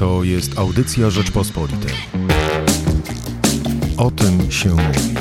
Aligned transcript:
To 0.00 0.24
jest 0.24 0.58
audycja 0.58 1.10
Rzeczpospolitej. 1.10 1.94
O 3.96 4.10
tym 4.10 4.50
się 4.50 4.68
mówi. 4.68 5.14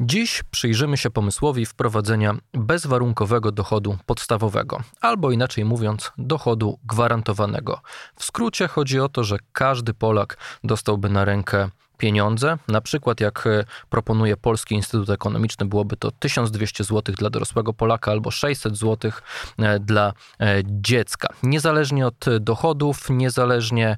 Dziś 0.00 0.42
przyjrzymy 0.50 0.96
się 0.96 1.10
pomysłowi 1.10 1.66
wprowadzenia 1.66 2.34
bezwarunkowego 2.52 3.52
dochodu 3.52 3.98
podstawowego, 4.06 4.82
albo 5.00 5.30
inaczej 5.30 5.64
mówiąc, 5.64 6.12
dochodu 6.18 6.78
gwarantowanego. 6.84 7.80
W 8.16 8.24
skrócie 8.24 8.68
chodzi 8.68 9.00
o 9.00 9.08
to, 9.08 9.24
że 9.24 9.36
każdy 9.52 9.94
Polak 9.94 10.38
dostałby 10.64 11.08
na 11.08 11.24
rękę 11.24 11.68
pieniądze. 11.96 12.58
Na 12.68 12.80
przykład, 12.80 13.20
jak 13.20 13.46
e, 13.46 13.64
proponuje 13.90 14.36
Polski 14.36 14.74
Instytut 14.74 15.10
Ekonomiczny, 15.10 15.66
byłoby 15.66 15.96
to 15.96 16.10
1200 16.10 16.84
zł 16.84 17.14
dla 17.18 17.30
dorosłego 17.30 17.72
Polaka 17.72 18.10
albo 18.10 18.30
600 18.30 18.76
zł 18.76 19.10
e, 19.58 19.78
dla 19.80 20.12
e, 20.40 20.62
dziecka. 20.64 21.28
Niezależnie 21.42 22.06
od 22.06 22.24
dochodów, 22.40 23.10
niezależnie 23.10 23.96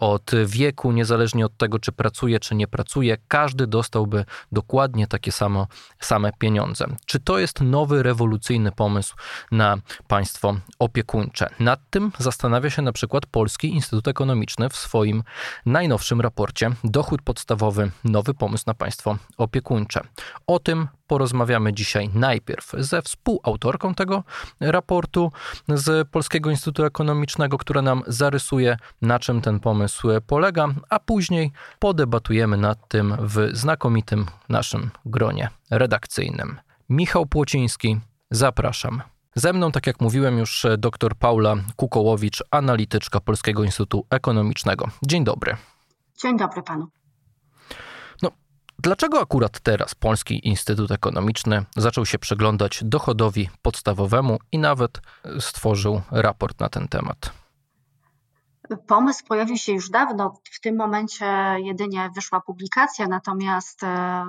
od 0.00 0.30
wieku, 0.46 0.92
niezależnie 0.92 1.46
od 1.46 1.56
tego, 1.56 1.78
czy 1.78 1.92
pracuje, 1.92 2.40
czy 2.40 2.54
nie 2.54 2.66
pracuje, 2.68 3.16
każdy 3.28 3.66
dostałby 3.66 4.24
dokładnie 4.52 5.06
takie 5.06 5.32
samo, 5.32 5.66
same 6.00 6.32
pieniądze. 6.38 6.86
Czy 7.06 7.20
to 7.20 7.38
jest 7.38 7.60
nowy, 7.60 8.02
rewolucyjny 8.02 8.72
pomysł 8.72 9.14
na 9.52 9.76
państwo 10.08 10.56
opiekuńcze? 10.78 11.48
Nad 11.60 11.80
tym 11.90 12.12
zastanawia 12.18 12.70
się 12.70 12.82
na 12.82 12.92
przykład 12.92 13.26
Polski 13.26 13.68
Instytut 13.68 14.08
Ekonomiczny 14.08 14.68
w 14.68 14.76
swoim 14.76 15.22
najnowszym 15.66 16.20
raporcie 16.20 16.70
Dochód 16.84 17.22
pod 17.22 17.35
podstawowy 17.36 17.90
nowy 18.04 18.34
pomysł 18.34 18.64
na 18.66 18.74
państwo 18.74 19.16
opiekuńcze. 19.36 20.00
O 20.46 20.58
tym 20.58 20.88
porozmawiamy 21.06 21.72
dzisiaj 21.72 22.10
najpierw 22.14 22.72
ze 22.78 23.02
współautorką 23.02 23.94
tego 23.94 24.24
raportu 24.60 25.32
z 25.68 26.08
Polskiego 26.08 26.50
Instytutu 26.50 26.84
Ekonomicznego, 26.84 27.58
która 27.58 27.82
nam 27.82 28.02
zarysuje, 28.06 28.76
na 29.02 29.18
czym 29.18 29.40
ten 29.40 29.60
pomysł 29.60 30.08
polega, 30.26 30.68
a 30.90 31.00
później 31.00 31.52
podebatujemy 31.78 32.56
nad 32.56 32.88
tym 32.88 33.16
w 33.20 33.48
znakomitym 33.52 34.26
naszym 34.48 34.90
gronie 35.06 35.48
redakcyjnym. 35.70 36.58
Michał 36.88 37.26
Płociński, 37.26 38.00
zapraszam. 38.30 39.02
Ze 39.34 39.52
mną, 39.52 39.72
tak 39.72 39.86
jak 39.86 40.00
mówiłem 40.00 40.38
już, 40.38 40.66
dr 40.78 41.14
Paula 41.14 41.54
Kukołowicz, 41.76 42.42
analityczka 42.50 43.20
Polskiego 43.20 43.64
Instytutu 43.64 44.06
Ekonomicznego. 44.10 44.88
Dzień 45.06 45.24
dobry. 45.24 45.56
Dzień 46.22 46.38
dobry 46.38 46.62
panu. 46.62 46.86
Dlaczego 48.78 49.20
akurat 49.20 49.60
teraz 49.60 49.94
Polski 49.94 50.48
Instytut 50.48 50.90
Ekonomiczny 50.90 51.64
zaczął 51.76 52.06
się 52.06 52.18
przyglądać 52.18 52.80
dochodowi 52.84 53.48
podstawowemu 53.62 54.38
i 54.52 54.58
nawet 54.58 55.00
stworzył 55.40 56.02
raport 56.10 56.60
na 56.60 56.68
ten 56.68 56.88
temat? 56.88 57.32
Pomysł 58.86 59.24
pojawił 59.24 59.56
się 59.56 59.72
już 59.72 59.90
dawno. 59.90 60.40
W 60.52 60.60
tym 60.60 60.76
momencie 60.76 61.26
jedynie 61.58 62.10
wyszła 62.14 62.40
publikacja, 62.40 63.08
natomiast 63.08 63.82
e, 63.82 64.24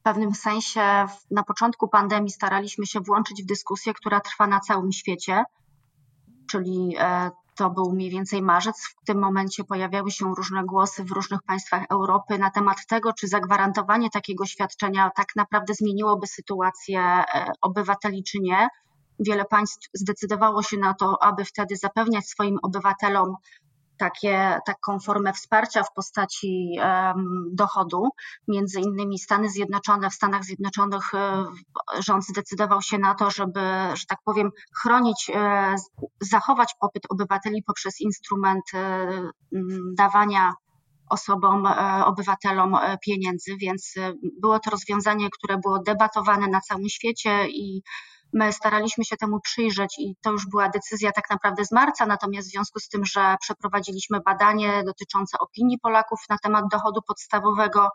w 0.00 0.02
pewnym 0.02 0.34
sensie 0.34 1.06
na 1.30 1.42
początku 1.42 1.88
pandemii 1.88 2.30
staraliśmy 2.30 2.86
się 2.86 3.00
włączyć 3.00 3.42
w 3.42 3.46
dyskusję, 3.46 3.94
która 3.94 4.20
trwa 4.20 4.46
na 4.46 4.60
całym 4.60 4.92
świecie, 4.92 5.44
czyli 6.50 6.96
e, 6.98 7.30
to 7.62 7.70
był 7.70 7.92
mniej 7.92 8.10
więcej 8.10 8.42
marzec. 8.42 8.76
W 9.02 9.04
tym 9.06 9.18
momencie 9.18 9.64
pojawiały 9.64 10.10
się 10.10 10.34
różne 10.34 10.64
głosy 10.64 11.04
w 11.04 11.10
różnych 11.10 11.42
państwach 11.42 11.84
Europy 11.90 12.38
na 12.38 12.50
temat 12.50 12.86
tego, 12.86 13.12
czy 13.12 13.28
zagwarantowanie 13.28 14.10
takiego 14.10 14.46
świadczenia 14.46 15.10
tak 15.16 15.26
naprawdę 15.36 15.74
zmieniłoby 15.74 16.26
sytuację 16.26 17.00
e, 17.00 17.52
obywateli, 17.60 18.24
czy 18.24 18.38
nie. 18.40 18.68
Wiele 19.18 19.44
państw 19.44 19.88
zdecydowało 19.94 20.62
się 20.62 20.76
na 20.76 20.94
to, 20.94 21.22
aby 21.22 21.44
wtedy 21.44 21.76
zapewniać 21.76 22.26
swoim 22.26 22.58
obywatelom 22.62 23.34
takie, 24.02 24.58
taką 24.66 25.00
formę 25.00 25.32
wsparcia 25.32 25.82
w 25.82 25.92
postaci 25.94 26.78
dochodu. 27.52 28.08
Między 28.48 28.80
innymi 28.80 29.18
Stany 29.18 29.50
Zjednoczone, 29.50 30.10
w 30.10 30.14
Stanach 30.14 30.44
Zjednoczonych 30.44 31.14
e, 31.14 31.44
rząd 31.98 32.24
zdecydował 32.24 32.82
się 32.82 32.98
na 32.98 33.14
to, 33.14 33.30
żeby, 33.30 33.60
że 33.94 34.06
tak 34.08 34.18
powiem, 34.24 34.50
chronić, 34.82 35.30
e, 35.34 35.74
zachować 36.20 36.74
popyt 36.80 37.02
obywateli 37.08 37.62
poprzez 37.62 38.00
instrument 38.00 38.64
e, 38.74 39.08
dawania 39.98 40.52
osobom, 41.10 41.68
obywatelom 42.04 42.76
pieniędzy, 43.06 43.56
więc 43.56 43.94
było 44.40 44.58
to 44.58 44.70
rozwiązanie, 44.70 45.28
które 45.30 45.58
było 45.58 45.78
debatowane 45.78 46.46
na 46.48 46.60
całym 46.60 46.88
świecie 46.88 47.48
i 47.48 47.82
My 48.32 48.52
staraliśmy 48.52 49.04
się 49.04 49.16
temu 49.16 49.40
przyjrzeć 49.40 49.98
i 49.98 50.16
to 50.22 50.30
już 50.30 50.46
była 50.46 50.68
decyzja 50.68 51.12
tak 51.12 51.30
naprawdę 51.30 51.64
z 51.64 51.72
marca, 51.72 52.06
natomiast 52.06 52.48
w 52.48 52.50
związku 52.50 52.80
z 52.80 52.88
tym, 52.88 53.04
że 53.04 53.36
przeprowadziliśmy 53.40 54.20
badanie 54.20 54.82
dotyczące 54.86 55.38
opinii 55.38 55.78
Polaków 55.78 56.20
na 56.28 56.38
temat 56.38 56.64
dochodu 56.70 57.02
podstawowego, 57.02 57.88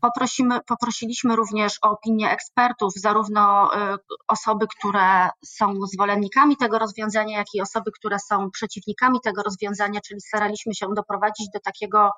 Poprosimy, 0.00 0.60
poprosiliśmy 0.66 1.36
również 1.36 1.78
o 1.82 1.90
opinię 1.90 2.30
ekspertów, 2.30 2.92
zarówno 2.96 3.70
y, 3.74 3.96
osoby, 4.28 4.66
które 4.78 5.28
są 5.44 5.74
zwolennikami 5.92 6.56
tego 6.56 6.78
rozwiązania, 6.78 7.38
jak 7.38 7.46
i 7.54 7.60
osoby, 7.60 7.90
które 7.92 8.18
są 8.18 8.50
przeciwnikami 8.50 9.20
tego 9.20 9.42
rozwiązania, 9.42 10.00
czyli 10.00 10.20
staraliśmy 10.20 10.74
się 10.74 10.86
doprowadzić 10.96 11.48
do 11.54 11.60
takiego, 11.60 12.10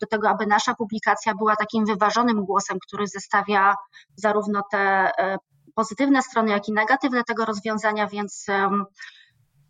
do 0.00 0.06
tego, 0.06 0.28
aby 0.28 0.46
nasza 0.46 0.74
publikacja 0.74 1.34
była 1.34 1.56
takim 1.56 1.86
wyważonym 1.86 2.44
głosem, 2.44 2.78
który 2.86 3.06
zestawia 3.06 3.74
zarówno 4.16 4.62
te 4.70 5.10
y, 5.10 5.38
pozytywne 5.74 6.22
strony, 6.22 6.50
jak 6.50 6.68
i 6.68 6.72
negatywne 6.72 7.24
tego 7.24 7.44
rozwiązania, 7.44 8.06
więc 8.06 8.46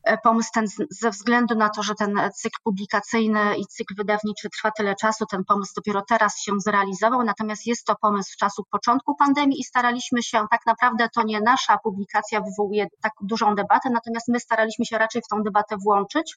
e, 0.05 0.19
pomysł 0.23 0.51
ten 0.55 0.67
ze 0.91 1.11
względu 1.11 1.55
na 1.55 1.69
to, 1.69 1.83
że 1.83 1.95
ten 1.95 2.21
cykl 2.35 2.57
publikacyjny 2.65 3.57
i 3.57 3.67
cykl 3.67 3.95
wydawniczy 3.95 4.51
trwa 4.51 4.71
tyle 4.71 4.95
czasu, 4.95 5.27
ten 5.27 5.45
pomysł 5.45 5.73
dopiero 5.77 6.03
teraz 6.09 6.39
się 6.39 6.53
zrealizował, 6.59 7.25
natomiast 7.25 7.67
jest 7.67 7.87
to 7.87 7.97
pomysł 8.01 8.37
czasu 8.39 8.65
początku 8.71 9.17
pandemii 9.17 9.61
i 9.61 9.65
staraliśmy 9.65 10.23
się, 10.23 10.47
tak 10.51 10.61
naprawdę 10.67 11.09
to 11.15 11.23
nie 11.23 11.41
nasza 11.41 11.79
publikacja 11.79 12.41
wywołuje 12.41 12.87
tak 13.03 13.13
dużą 13.21 13.55
debatę, 13.55 13.91
natomiast 13.91 14.29
my 14.29 14.41
staraliśmy 14.41 14.87
się 14.87 14.99
raczej 14.99 15.23
w 15.23 15.29
tą 15.29 15.43
debatę 15.43 15.77
włączyć, 15.77 16.37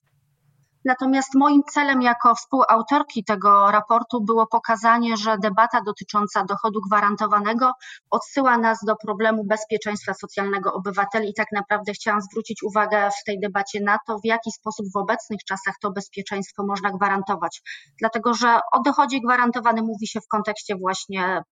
Natomiast 0.85 1.35
moim 1.35 1.62
celem 1.63 2.01
jako 2.01 2.35
współautorki 2.35 3.23
tego 3.23 3.72
raportu 3.72 4.23
było 4.23 4.47
pokazanie, 4.47 5.18
że 5.18 5.38
debata 5.38 5.81
dotycząca 5.85 6.44
dochodu 6.44 6.79
gwarantowanego 6.81 7.72
odsyła 8.09 8.57
nas 8.57 8.79
do 8.85 8.96
problemu 8.96 9.44
bezpieczeństwa 9.46 10.13
socjalnego 10.13 10.73
obywateli 10.73 11.29
i 11.29 11.34
tak 11.34 11.47
naprawdę 11.51 11.94
chciałam 11.94 12.22
zwrócić 12.22 12.63
uwagę 12.63 13.09
w 13.22 13.23
tej 13.25 13.40
debacie 13.40 13.79
na 13.84 13.97
to, 14.07 14.19
w 14.19 14.25
jaki 14.25 14.51
sposób 14.51 14.85
w 14.94 14.97
obecnych 14.97 15.40
czasach 15.44 15.75
to 15.81 15.91
bezpieczeństwo 15.91 16.66
można 16.66 16.91
gwarantować. 16.91 17.62
Dlatego, 18.00 18.34
że 18.34 18.59
o 18.72 18.79
dochodzie 18.85 19.19
gwarantowanym 19.19 19.85
mówi 19.85 20.07
się 20.07 20.22
w 20.22 20.28
kontekście 20.28 20.75
właśnie 20.75 21.44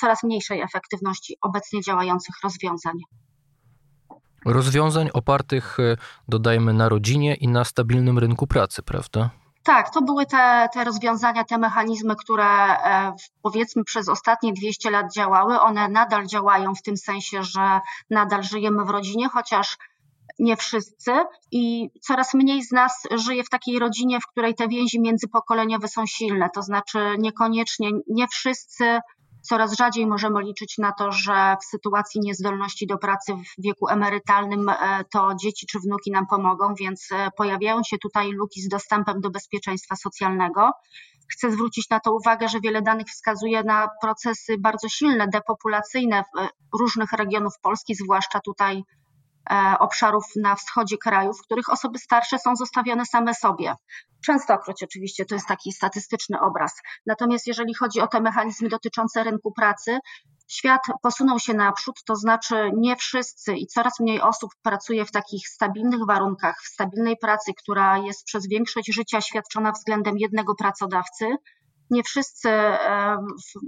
coraz 0.00 0.22
mniejszej 0.22 0.60
efektywności 0.60 1.36
obecnie 1.42 1.80
działających 1.80 2.34
rozwiązań 2.44 2.94
rozwiązań 4.44 5.10
opartych, 5.12 5.80
e, 5.80 5.96
dodajmy, 6.28 6.72
na 6.72 6.88
rodzinie 6.88 7.34
i 7.34 7.48
na 7.48 7.64
stabilnym 7.64 8.18
rynku 8.18 8.46
pracy, 8.46 8.82
prawda? 8.82 9.30
Tak, 9.64 9.90
to 9.90 10.02
były 10.02 10.26
te, 10.26 10.68
te 10.72 10.84
rozwiązania, 10.84 11.44
te 11.44 11.58
mechanizmy, 11.58 12.16
które 12.16 12.44
e, 12.44 13.12
powiedzmy 13.42 13.84
przez 13.84 14.08
ostatnie 14.08 14.52
200 14.52 14.90
lat 14.90 15.14
działały. 15.14 15.60
One 15.60 15.88
nadal 15.88 16.26
działają 16.26 16.74
w 16.74 16.82
tym 16.82 16.96
sensie, 16.96 17.42
że 17.42 17.80
nadal 18.10 18.42
żyjemy 18.42 18.84
w 18.84 18.90
rodzinie, 18.90 19.28
chociaż 19.28 19.76
nie 20.38 20.56
wszyscy 20.56 21.12
i 21.50 21.90
coraz 22.00 22.34
mniej 22.34 22.62
z 22.62 22.72
nas 22.72 23.02
żyje 23.10 23.44
w 23.44 23.48
takiej 23.48 23.78
rodzinie, 23.78 24.20
w 24.20 24.26
której 24.26 24.54
te 24.54 24.68
więzi 24.68 25.00
międzypokoleniowe 25.00 25.88
są 25.88 26.06
silne. 26.06 26.48
To 26.54 26.62
znaczy 26.62 26.98
niekoniecznie, 27.18 27.90
nie 28.08 28.28
wszyscy 28.28 28.98
Coraz 29.42 29.76
rzadziej 29.76 30.06
możemy 30.06 30.42
liczyć 30.42 30.78
na 30.78 30.92
to, 30.92 31.12
że 31.12 31.56
w 31.60 31.64
sytuacji 31.64 32.20
niezdolności 32.20 32.86
do 32.86 32.98
pracy 32.98 33.32
w 33.34 33.62
wieku 33.62 33.88
emerytalnym 33.88 34.68
e, 34.68 35.04
to 35.10 35.34
dzieci 35.40 35.66
czy 35.66 35.78
wnuki 35.80 36.10
nam 36.10 36.26
pomogą, 36.26 36.74
więc 36.74 37.08
e, 37.12 37.30
pojawiają 37.36 37.82
się 37.86 37.98
tutaj 37.98 38.32
luki 38.32 38.62
z 38.62 38.68
dostępem 38.68 39.20
do 39.20 39.30
bezpieczeństwa 39.30 39.96
socjalnego. 39.96 40.70
Chcę 41.28 41.50
zwrócić 41.50 41.90
na 41.90 42.00
to 42.00 42.14
uwagę, 42.14 42.48
że 42.48 42.60
wiele 42.60 42.82
danych 42.82 43.06
wskazuje 43.06 43.62
na 43.62 43.88
procesy 44.02 44.58
bardzo 44.58 44.88
silne, 44.88 45.28
depopulacyjne 45.28 46.18
e, 46.18 46.48
różnych 46.80 47.12
regionów 47.12 47.52
Polski, 47.62 47.94
zwłaszcza 47.94 48.40
tutaj 48.40 48.84
obszarów 49.78 50.24
na 50.36 50.54
wschodzie 50.54 50.98
kraju, 50.98 51.32
w 51.32 51.42
których 51.42 51.68
osoby 51.68 51.98
starsze 51.98 52.38
są 52.38 52.56
zostawione 52.56 53.06
same 53.06 53.34
sobie. 53.34 53.74
Częstokroć 54.24 54.82
oczywiście 54.82 55.24
to 55.24 55.34
jest 55.34 55.48
taki 55.48 55.72
statystyczny 55.72 56.40
obraz. 56.40 56.72
Natomiast 57.06 57.46
jeżeli 57.46 57.74
chodzi 57.74 58.00
o 58.00 58.06
te 58.06 58.20
mechanizmy 58.20 58.68
dotyczące 58.68 59.24
rynku 59.24 59.52
pracy, 59.52 59.98
świat 60.48 60.80
posunął 61.02 61.38
się 61.38 61.54
naprzód, 61.54 62.04
to 62.04 62.16
znaczy 62.16 62.70
nie 62.76 62.96
wszyscy 62.96 63.54
i 63.54 63.66
coraz 63.66 64.00
mniej 64.00 64.20
osób 64.20 64.50
pracuje 64.62 65.04
w 65.04 65.10
takich 65.10 65.48
stabilnych 65.48 66.06
warunkach, 66.06 66.56
w 66.62 66.68
stabilnej 66.68 67.16
pracy, 67.16 67.52
która 67.58 67.98
jest 67.98 68.24
przez 68.24 68.48
większość 68.48 68.94
życia 68.94 69.20
świadczona 69.20 69.72
względem 69.72 70.18
jednego 70.18 70.54
pracodawcy. 70.54 71.36
Nie 71.92 72.02
wszyscy, 72.02 72.48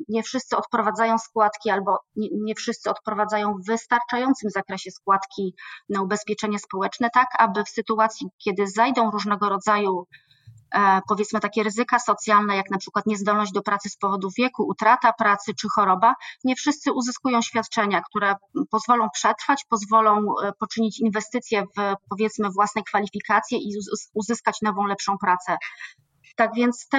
nie 0.08 0.22
wszyscy 0.22 0.56
odprowadzają 0.56 1.18
składki 1.18 1.70
albo 1.70 1.98
nie, 2.16 2.54
wszyscy 2.54 2.90
odprowadzają 2.90 3.54
w 3.54 3.66
wystarczającym 3.66 4.50
zakresie 4.50 4.90
składki 4.90 5.54
na 5.88 6.02
ubezpieczenie 6.02 6.58
społeczne, 6.58 7.08
tak 7.14 7.28
aby 7.38 7.64
w 7.64 7.68
sytuacji, 7.68 8.28
kiedy 8.44 8.66
zajdą 8.66 9.10
różnego 9.10 9.48
rodzaju 9.48 10.06
E, 10.74 11.00
powiedzmy 11.08 11.40
takie 11.40 11.62
ryzyka 11.62 11.98
socjalne, 11.98 12.56
jak 12.56 12.70
na 12.70 12.78
przykład 12.78 13.06
niezdolność 13.06 13.52
do 13.52 13.62
pracy 13.62 13.88
z 13.88 13.96
powodu 13.96 14.28
wieku, 14.38 14.66
utrata 14.68 15.12
pracy 15.12 15.54
czy 15.54 15.68
choroba, 15.68 16.14
nie 16.44 16.56
wszyscy 16.56 16.92
uzyskują 16.92 17.42
świadczenia, 17.42 18.02
które 18.02 18.34
pozwolą 18.70 19.08
przetrwać, 19.10 19.64
pozwolą 19.68 20.18
e, 20.18 20.52
poczynić 20.52 21.00
inwestycje 21.00 21.62
w 21.62 21.94
powiedzmy 22.10 22.50
własne 22.50 22.82
kwalifikacje 22.82 23.58
i 23.58 23.72
uzyskać 24.14 24.62
nową, 24.62 24.86
lepszą 24.86 25.18
pracę. 25.18 25.56
Tak 26.36 26.54
więc 26.54 26.88
te, 26.88 26.98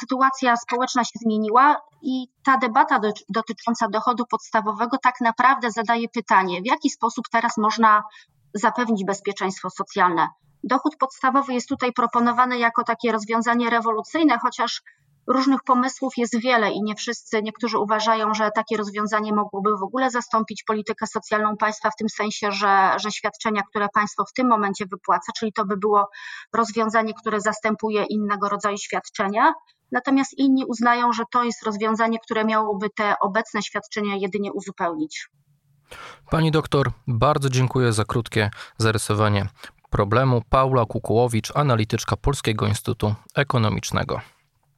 sytuacja 0.00 0.56
społeczna 0.56 1.04
się 1.04 1.18
zmieniła 1.22 1.76
i 2.02 2.26
ta 2.44 2.56
debata 2.58 2.98
do, 2.98 3.12
dotycząca 3.28 3.88
dochodu 3.88 4.24
podstawowego 4.30 4.98
tak 5.02 5.14
naprawdę 5.20 5.70
zadaje 5.70 6.08
pytanie, 6.08 6.62
w 6.62 6.66
jaki 6.66 6.90
sposób 6.90 7.24
teraz 7.32 7.56
można 7.56 8.02
zapewnić 8.54 9.04
bezpieczeństwo 9.04 9.70
socjalne. 9.70 10.28
Dochód 10.64 10.96
podstawowy 10.96 11.54
jest 11.54 11.68
tutaj 11.68 11.92
proponowany 11.92 12.58
jako 12.58 12.84
takie 12.84 13.12
rozwiązanie 13.12 13.70
rewolucyjne, 13.70 14.38
chociaż 14.38 14.82
różnych 15.26 15.62
pomysłów 15.62 16.12
jest 16.16 16.40
wiele 16.40 16.70
i 16.70 16.82
nie 16.82 16.94
wszyscy, 16.94 17.42
niektórzy 17.42 17.78
uważają, 17.78 18.34
że 18.34 18.50
takie 18.54 18.76
rozwiązanie 18.76 19.32
mogłoby 19.32 19.76
w 19.76 19.82
ogóle 19.82 20.10
zastąpić 20.10 20.64
politykę 20.64 21.06
socjalną 21.06 21.56
państwa 21.56 21.90
w 21.90 21.96
tym 21.96 22.08
sensie, 22.08 22.52
że, 22.52 22.92
że 22.96 23.10
świadczenia, 23.10 23.62
które 23.62 23.88
państwo 23.94 24.24
w 24.24 24.32
tym 24.32 24.48
momencie 24.48 24.86
wypłaca, 24.86 25.32
czyli 25.38 25.52
to 25.52 25.64
by 25.64 25.76
było 25.76 26.08
rozwiązanie, 26.54 27.14
które 27.14 27.40
zastępuje 27.40 28.04
innego 28.04 28.48
rodzaju 28.48 28.78
świadczenia. 28.78 29.52
Natomiast 29.92 30.38
inni 30.38 30.64
uznają, 30.64 31.12
że 31.12 31.22
to 31.32 31.44
jest 31.44 31.62
rozwiązanie, 31.62 32.18
które 32.18 32.44
miałoby 32.44 32.90
te 32.96 33.14
obecne 33.20 33.62
świadczenia 33.62 34.16
jedynie 34.16 34.52
uzupełnić. 34.52 35.28
Pani 36.30 36.50
doktor, 36.50 36.90
bardzo 37.06 37.50
dziękuję 37.50 37.92
za 37.92 38.04
krótkie 38.04 38.50
zarysowanie 38.78 39.48
problemu 39.90 40.42
Paula 40.50 40.84
Kukułowicz, 40.86 41.56
analityczka 41.56 42.16
Polskiego 42.16 42.66
Instytutu 42.66 43.14
Ekonomicznego. 43.34 44.20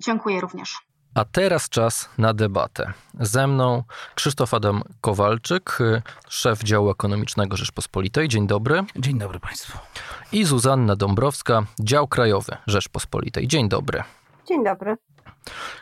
Dziękuję 0.01 0.41
również. 0.41 0.79
A 1.15 1.25
teraz 1.25 1.69
czas 1.69 2.09
na 2.19 2.35
debatę. 2.35 2.93
Ze 3.21 3.47
mną 3.47 3.83
Krzysztof 4.15 4.55
Adam 4.55 4.83
Kowalczyk, 5.01 5.79
szef 6.29 6.63
działu 6.63 6.91
ekonomicznego 6.91 7.57
Rzeczpospolitej. 7.57 8.29
Dzień 8.29 8.47
dobry. 8.47 8.85
Dzień 8.97 9.19
dobry 9.19 9.41
Państwu. 9.41 9.79
I 10.33 10.45
Zuzanna 10.45 10.97
Dąbrowska, 10.97 11.63
dział 11.81 12.09
krajowy 12.09 12.57
Rzeczpospolitej. 12.67 13.49
Dzień 13.49 13.69
dobry. 13.69 14.03
Dzień 14.49 14.65
dobry. 14.65 14.97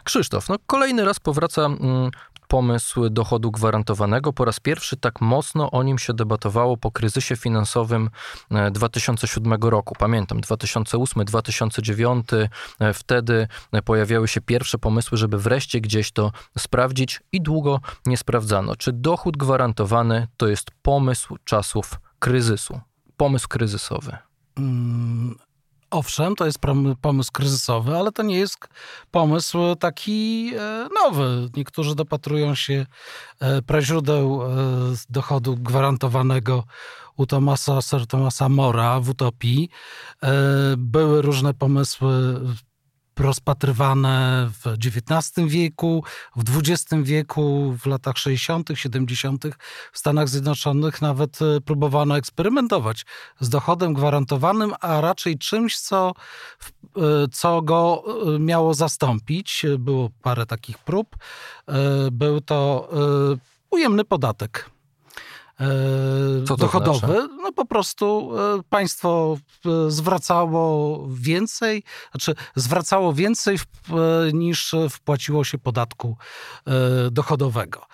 Krzysztof, 0.04 0.48
no 0.48 0.56
kolejny 0.66 1.04
raz 1.04 1.20
powraca 1.20 1.64
mm, 1.64 2.10
pomysł 2.48 3.08
dochodu 3.08 3.50
gwarantowanego. 3.50 4.32
Po 4.32 4.44
raz 4.44 4.60
pierwszy 4.60 4.96
tak 4.96 5.20
mocno 5.20 5.70
o 5.70 5.82
nim 5.82 5.98
się 5.98 6.14
debatowało 6.14 6.76
po 6.76 6.90
kryzysie 6.90 7.36
finansowym 7.36 8.10
2007 8.72 9.52
e, 9.52 9.56
roku. 9.70 9.94
Pamiętam, 9.98 10.40
2008-2009, 10.40 12.48
e, 12.80 12.92
wtedy 12.92 13.48
pojawiały 13.84 14.28
się 14.28 14.40
pierwsze 14.40 14.78
pomysły, 14.78 15.18
żeby 15.18 15.38
wreszcie 15.38 15.80
gdzieś 15.80 16.12
to 16.12 16.32
sprawdzić 16.58 17.20
i 17.32 17.40
długo 17.40 17.80
nie 18.06 18.16
sprawdzano. 18.16 18.76
Czy 18.76 18.92
dochód 18.92 19.36
gwarantowany 19.36 20.28
to 20.36 20.48
jest 20.48 20.70
pomysł 20.82 21.36
czasów 21.44 22.00
kryzysu, 22.18 22.80
pomysł 23.16 23.48
kryzysowy? 23.48 24.16
Owszem, 25.94 26.36
to 26.36 26.46
jest 26.46 26.58
pomysł 27.00 27.30
kryzysowy, 27.32 27.96
ale 27.96 28.12
to 28.12 28.22
nie 28.22 28.38
jest 28.38 28.58
pomysł 29.10 29.58
taki 29.76 30.52
e, 30.56 30.88
nowy. 31.04 31.50
Niektórzy 31.56 31.94
dopatrują 31.94 32.54
się 32.54 32.86
e, 33.40 33.62
praźródeł 33.62 34.42
e, 34.42 34.46
dochodu 35.10 35.56
gwarantowanego 35.56 36.64
u 37.16 37.26
Tomasa 37.26 37.82
Sir 37.82 38.06
Thomasa 38.06 38.48
Mora 38.48 39.00
w 39.00 39.08
Utopii. 39.08 39.70
Były 40.76 41.22
różne 41.22 41.54
pomysły 41.54 42.40
rozpatrywane 43.20 44.48
w 44.62 44.66
XIX 44.66 45.48
wieku, 45.48 46.04
w 46.36 46.58
XX 46.58 46.94
wieku, 47.02 47.76
w 47.80 47.86
latach 47.86 48.18
60., 48.18 48.68
70. 48.74 49.44
w 49.92 49.98
Stanach 49.98 50.28
Zjednoczonych 50.28 51.02
nawet 51.02 51.42
e, 51.42 51.60
próbowano 51.60 52.16
eksperymentować 52.16 53.04
z 53.40 53.48
dochodem 53.48 53.94
gwarantowanym, 53.94 54.72
a 54.80 55.00
raczej 55.00 55.38
czymś, 55.38 55.78
co, 55.78 56.12
e, 56.96 57.00
co 57.32 57.62
go 57.62 58.02
e, 58.06 58.38
miało 58.38 58.74
zastąpić. 58.74 59.66
Było 59.78 60.10
parę 60.22 60.46
takich 60.46 60.78
prób. 60.78 61.16
Był 62.12 62.40
to 62.40 62.88
ujemny 63.70 64.04
podatek 64.04 64.73
dochodowy. 66.58 66.98
Znaczy? 66.98 67.28
No 67.42 67.52
po 67.52 67.64
prostu 67.64 68.30
e, 68.38 68.62
państwo 68.68 69.36
e, 69.66 69.90
zwracało 69.90 71.08
więcej, 71.10 71.82
znaczy 72.10 72.34
zwracało 72.56 73.12
więcej 73.12 73.56
e, 73.56 74.32
niż 74.32 74.74
wpłaciło 74.90 75.44
się 75.44 75.58
podatku 75.58 76.16
dochodowego. 77.10 77.86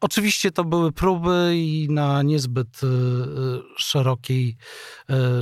Oczywiście 0.00 0.50
to 0.50 0.64
były 0.64 0.92
próby 0.92 1.52
i 1.54 1.88
na 1.90 2.22
niezbyt 2.22 2.80
szerokiej, 3.76 4.56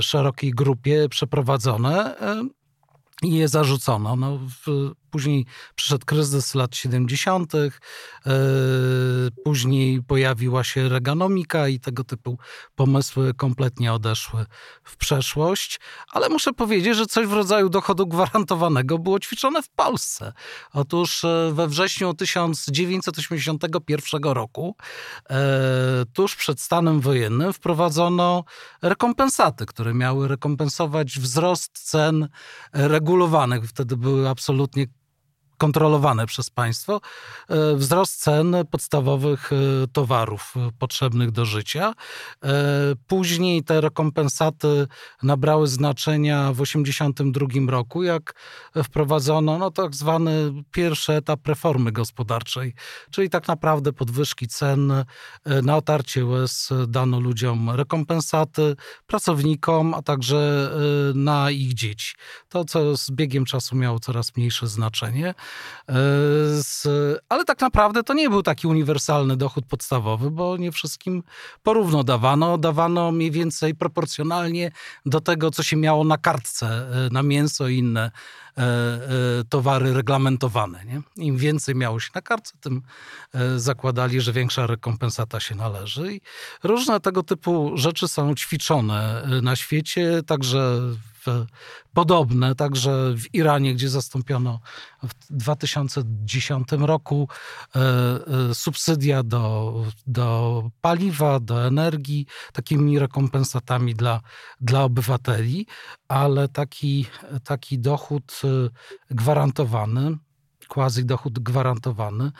szerokiej 0.01 0.51
grupie 0.51 1.09
przeprowadzone 1.09 2.15
i 3.23 3.35
je 3.35 3.47
zarzucono. 3.47 4.15
No, 4.15 4.37
w, 4.37 4.91
później 5.11 5.45
przyszedł 5.75 6.05
kryzys 6.05 6.55
lat 6.55 6.75
70., 6.75 7.55
e, 7.55 7.69
później 9.43 10.03
pojawiła 10.03 10.63
się 10.63 10.89
reganomika 10.89 11.67
i 11.67 11.79
tego 11.79 12.03
typu 12.03 12.37
pomysły 12.75 13.33
kompletnie 13.33 13.93
odeszły 13.93 14.45
w 14.83 14.97
przeszłość, 14.97 15.79
ale 16.11 16.29
muszę 16.29 16.53
powiedzieć, 16.53 16.97
że 16.97 17.05
coś 17.05 17.27
w 17.27 17.33
rodzaju 17.33 17.69
dochodu 17.69 18.07
gwarantowanego 18.07 18.99
było 18.99 19.19
ćwiczone 19.19 19.63
w 19.63 19.69
Polsce. 19.69 20.33
Otóż 20.73 21.23
e, 21.23 21.51
we 21.53 21.67
wrześniu 21.67 22.13
1981 22.13 24.23
roku, 24.23 24.75
e, 25.29 25.35
tuż 26.13 26.35
przed 26.35 26.61
stanem 26.61 27.01
wojennym, 27.01 27.53
wprowadzono 27.53 28.43
rekompensaty, 28.81 29.65
które 29.65 29.93
miały 29.93 30.27
rekompensować 30.27 31.19
wzrost 31.19 31.71
cen 31.73 32.27
regulowanych. 32.73 33.65
Wtedy 33.65 33.97
były 33.97 34.29
absolutnie 34.29 34.85
kontrolowane 35.61 36.25
przez 36.25 36.49
państwo, 36.49 37.01
e, 37.49 37.75
wzrost 37.75 38.21
cen 38.21 38.55
podstawowych 38.71 39.51
e, 39.53 39.55
towarów 39.87 40.53
e, 40.57 40.71
potrzebnych 40.79 41.31
do 41.31 41.45
życia. 41.45 41.93
Później 43.07 43.63
te 43.63 43.81
rekompensaty 43.81 44.87
nabrały 45.23 45.67
znaczenia 45.67 46.51
w 46.53 46.57
1982 46.57 47.71
roku, 47.71 48.03
jak 48.03 48.33
wprowadzono 48.83 49.57
no, 49.57 49.71
tak 49.71 49.95
zwany 49.95 50.53
pierwszy 50.71 51.13
etap 51.13 51.47
reformy 51.47 51.91
gospodarczej, 51.91 52.73
czyli 53.11 53.29
tak 53.29 53.47
naprawdę 53.47 53.93
podwyżki 53.93 54.47
cen 54.47 54.93
na 55.63 55.77
otarcie 55.77 56.25
łez 56.25 56.69
dano 56.87 57.19
ludziom 57.19 57.69
rekompensaty, 57.69 58.75
pracownikom, 59.07 59.93
a 59.93 60.01
także 60.01 60.71
na 61.15 61.51
ich 61.51 61.73
dzieci. 61.73 62.15
To, 62.49 62.65
co 62.65 62.97
z 62.97 63.11
biegiem 63.11 63.45
czasu 63.45 63.75
miało 63.75 63.99
coraz 63.99 64.37
mniejsze 64.37 64.67
znaczenie. 64.67 65.33
E, 65.89 65.93
ale 67.29 67.45
tak 67.45 67.61
naprawdę 67.61 68.03
to 68.03 68.13
nie 68.13 68.29
był 68.29 68.43
taki 68.43 68.67
uniwersalny 68.67 69.37
dochód 69.37 69.65
podstawowy, 69.65 70.31
bo 70.31 70.57
nie 70.57 70.71
wszystkim 70.71 71.23
porówno 71.63 72.03
dawano. 72.03 72.57
Dawano 72.57 73.11
mniej 73.11 73.31
więcej 73.31 73.75
proporcjonalnie 73.75 74.71
do 75.05 75.21
tego, 75.21 75.51
co 75.51 75.63
się 75.63 75.77
miało 75.77 76.03
na 76.03 76.17
kartce, 76.17 76.67
e, 76.67 77.09
na 77.11 77.23
mięso 77.23 77.67
i 77.67 77.77
inne 77.77 78.11
e, 78.57 78.61
towary 79.49 79.93
reglamentowane. 79.93 80.85
Nie? 80.85 81.01
Im 81.25 81.37
więcej 81.37 81.75
miało 81.75 81.99
się 81.99 82.09
na 82.15 82.21
kartce, 82.21 82.53
tym 82.61 82.81
zakładali, 83.57 84.21
że 84.21 84.33
większa 84.33 84.67
rekompensata 84.67 85.39
się 85.39 85.55
należy. 85.55 86.13
I 86.13 86.21
różne 86.63 86.99
tego 86.99 87.23
typu 87.23 87.71
rzeczy 87.75 88.07
są 88.07 88.35
ćwiczone 88.35 89.27
na 89.41 89.55
świecie, 89.55 90.21
także 90.27 90.81
podobne, 91.93 92.55
także 92.55 93.13
w 93.17 93.35
Iranie, 93.35 93.73
gdzie 93.73 93.89
zastąpiono 93.89 94.59
w 95.03 95.13
2010 95.29 96.67
roku 96.71 97.27
e, 97.75 97.79
e, 97.79 98.53
subsydia 98.53 99.23
do, 99.23 99.73
do 100.07 100.63
paliwa, 100.81 101.39
do 101.39 101.67
energii, 101.67 102.25
takimi 102.53 102.99
rekompensatami 102.99 103.95
dla, 103.95 104.21
dla 104.61 104.83
obywateli, 104.83 105.67
ale 106.07 106.47
taki, 106.47 107.05
taki 107.43 107.79
dochód 107.79 108.41
e, 108.43 108.69
gwarantowany 109.15 110.17
quasi 110.71 111.05
dochód 111.05 111.39
gwarantowany, 111.39 112.31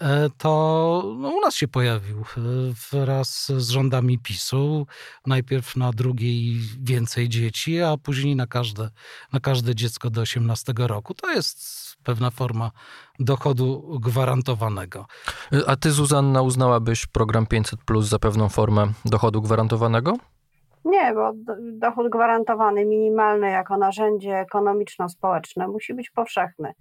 e, 0.00 0.30
to 0.38 0.48
no, 1.18 1.28
u 1.28 1.40
nas 1.40 1.54
się 1.54 1.68
pojawił 1.68 2.18
e, 2.18 2.40
wraz 2.92 3.52
z 3.56 3.68
rządami 3.68 4.18
PiSu. 4.18 4.86
Najpierw 5.26 5.76
na 5.76 5.92
drugiej 5.92 6.60
więcej 6.82 7.28
dzieci, 7.28 7.82
a 7.82 7.96
później 7.96 8.36
na 8.36 8.46
każde, 8.46 8.90
na 9.32 9.40
każde 9.40 9.74
dziecko 9.74 10.10
do 10.10 10.20
18 10.20 10.72
roku. 10.76 11.14
To 11.14 11.30
jest 11.30 11.58
pewna 12.04 12.30
forma 12.30 12.70
dochodu 13.20 13.98
gwarantowanego. 14.02 15.06
A 15.66 15.76
ty, 15.76 15.90
Zuzanna, 15.90 16.42
uznałabyś 16.42 17.06
program 17.06 17.46
500 17.46 17.84
Plus 17.84 18.06
za 18.06 18.18
pewną 18.18 18.48
formę 18.48 18.86
dochodu 19.04 19.42
gwarantowanego? 19.42 20.16
Nie, 20.84 21.14
bo 21.14 21.32
dochód 21.72 22.10
gwarantowany 22.10 22.84
minimalny 22.84 23.50
jako 23.50 23.76
narzędzie 23.76 24.38
ekonomiczno-społeczne 24.38 25.68
musi 25.68 25.94
być 25.94 26.10
powszechny. 26.10 26.72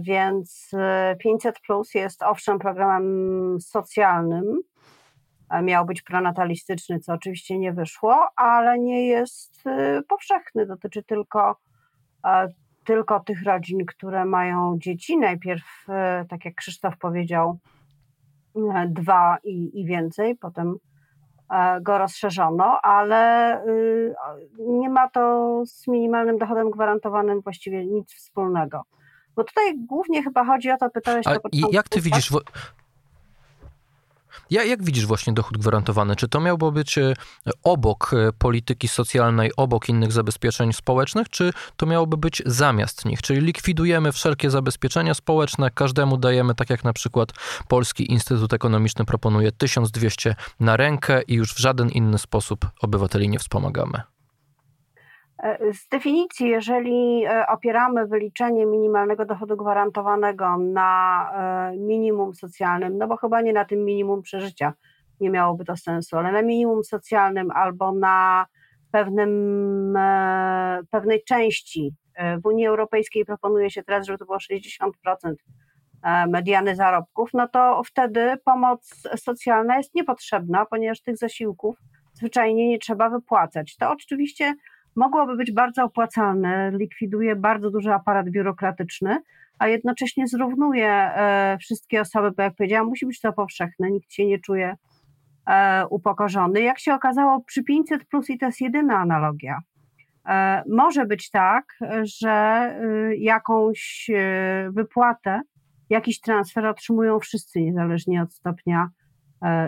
Więc 0.00 0.70
500 1.18 1.60
Plus 1.60 1.94
jest 1.94 2.22
owszem 2.22 2.58
programem 2.58 3.60
socjalnym, 3.60 4.60
miał 5.62 5.86
być 5.86 6.02
pronatalistyczny, 6.02 7.00
co 7.00 7.12
oczywiście 7.12 7.58
nie 7.58 7.72
wyszło, 7.72 8.28
ale 8.36 8.78
nie 8.78 9.06
jest 9.06 9.66
y, 9.66 10.02
powszechny. 10.08 10.66
Dotyczy 10.66 11.02
tylko, 11.02 11.56
tylko 12.84 13.20
tych 13.20 13.42
rodzin, 13.42 13.86
które 13.86 14.24
mają 14.24 14.76
dzieci. 14.78 15.18
Najpierw, 15.18 15.64
y, 16.22 16.28
tak 16.28 16.44
jak 16.44 16.54
Krzysztof 16.54 16.98
powiedział, 16.98 17.58
y, 18.56 18.60
dwa 18.88 19.38
i, 19.44 19.80
i 19.80 19.86
więcej, 19.86 20.36
potem 20.36 20.76
go 21.80 21.98
rozszerzono, 21.98 22.80
ale 22.82 23.64
y, 23.66 24.14
nie 24.58 24.90
ma 24.90 25.10
to 25.10 25.62
z 25.66 25.88
minimalnym 25.88 26.38
dochodem 26.38 26.70
gwarantowanym 26.70 27.40
właściwie 27.40 27.86
nic 27.86 28.14
wspólnego. 28.14 28.82
Bo 29.36 29.44
tutaj 29.44 29.78
głównie 29.78 30.22
chyba 30.22 30.44
chodzi 30.44 30.70
o 30.70 30.76
to, 30.76 30.90
pytałeś... 30.90 31.26
A 31.26 31.36
jak 31.72 31.88
ty 31.88 32.00
widzisz, 32.00 32.30
ja, 34.50 34.64
jak 34.64 34.82
widzisz 34.82 35.06
właśnie 35.06 35.32
dochód 35.32 35.58
gwarantowany? 35.58 36.16
Czy 36.16 36.28
to 36.28 36.40
miałby 36.40 36.72
być 36.72 36.98
e, 36.98 37.14
obok 37.62 38.14
e, 38.14 38.32
polityki 38.32 38.88
socjalnej, 38.88 39.50
obok 39.56 39.88
innych 39.88 40.12
zabezpieczeń 40.12 40.72
społecznych, 40.72 41.28
czy 41.28 41.52
to 41.76 41.86
miałoby 41.86 42.16
być 42.16 42.42
zamiast 42.46 43.04
nich? 43.04 43.22
Czyli 43.22 43.40
likwidujemy 43.40 44.12
wszelkie 44.12 44.50
zabezpieczenia 44.50 45.14
społeczne, 45.14 45.70
każdemu 45.70 46.16
dajemy, 46.16 46.54
tak 46.54 46.70
jak 46.70 46.84
na 46.84 46.92
przykład 46.92 47.32
Polski 47.68 48.12
Instytut 48.12 48.52
Ekonomiczny 48.52 49.04
proponuje 49.04 49.52
1200 49.52 50.34
na 50.60 50.76
rękę 50.76 51.22
i 51.22 51.34
już 51.34 51.54
w 51.54 51.58
żaden 51.58 51.88
inny 51.88 52.18
sposób 52.18 52.66
obywateli 52.80 53.28
nie 53.28 53.38
wspomagamy. 53.38 54.15
E, 55.46 55.72
z 55.72 55.88
definicji, 55.88 56.48
jeżeli 56.48 57.24
e, 57.24 57.46
opieramy 57.46 58.06
wyliczenie 58.06 58.66
minimalnego 58.66 59.24
dochodu 59.24 59.56
gwarantowanego 59.56 60.58
na 60.58 61.30
e, 61.72 61.76
minimum 61.76 62.34
socjalnym, 62.34 62.98
no 62.98 63.06
bo 63.06 63.16
chyba 63.16 63.40
nie 63.40 63.52
na 63.52 63.64
tym 63.64 63.84
minimum 63.84 64.22
przeżycia, 64.22 64.72
nie 65.20 65.30
miałoby 65.30 65.64
to 65.64 65.76
sensu, 65.76 66.16
ale 66.16 66.32
na 66.32 66.42
minimum 66.42 66.84
socjalnym 66.84 67.50
albo 67.50 67.92
na 67.92 68.46
pewnym, 68.90 69.98
pewnej 70.90 71.24
części. 71.24 71.94
W 72.42 72.46
Unii 72.46 72.66
Europejskiej 72.66 73.24
proponuje 73.24 73.70
się 73.70 73.82
teraz, 73.82 74.06
żeby 74.06 74.18
to 74.18 74.24
było 74.24 74.38
60% 74.38 74.90
mediany 76.28 76.76
zarobków, 76.76 77.30
no 77.34 77.48
to 77.48 77.82
wtedy 77.86 78.36
pomoc 78.44 79.02
socjalna 79.16 79.76
jest 79.76 79.94
niepotrzebna, 79.94 80.66
ponieważ 80.66 81.00
tych 81.00 81.16
zasiłków 81.16 81.76
zwyczajnie 82.12 82.68
nie 82.68 82.78
trzeba 82.78 83.10
wypłacać. 83.10 83.76
To 83.76 83.90
oczywiście 83.90 84.54
mogłoby 84.96 85.36
być 85.36 85.52
bardzo 85.52 85.84
opłacalne, 85.84 86.70
likwiduje 86.70 87.36
bardzo 87.36 87.70
duży 87.70 87.92
aparat 87.92 88.30
biurokratyczny, 88.30 89.18
a 89.58 89.68
jednocześnie 89.68 90.26
zrównuje 90.26 90.88
e, 90.88 91.58
wszystkie 91.60 92.00
osoby, 92.00 92.30
bo 92.36 92.42
jak 92.42 92.54
powiedziałam, 92.54 92.86
musi 92.86 93.06
być 93.06 93.20
to 93.20 93.32
powszechne, 93.32 93.90
nikt 93.90 94.12
się 94.12 94.26
nie 94.26 94.38
czuje 94.38 94.76
e, 95.46 95.86
upokorzony. 95.90 96.60
Jak 96.60 96.78
się 96.78 96.94
okazało, 96.94 97.40
przy 97.40 97.62
500 97.64 98.04
plus 98.04 98.30
i 98.30 98.38
to 98.38 98.46
jest 98.46 98.60
jedyna 98.60 98.98
analogia. 98.98 99.58
E, 100.28 100.62
może 100.68 101.06
być 101.06 101.30
tak, 101.30 101.64
że 102.02 102.74
jakąś 103.18 104.10
wypłatę, 104.70 105.40
jakiś 105.90 106.20
transfer 106.20 106.66
otrzymują 106.66 107.20
wszyscy, 107.20 107.60
niezależnie 107.60 108.22
od 108.22 108.34
stopnia 108.34 108.90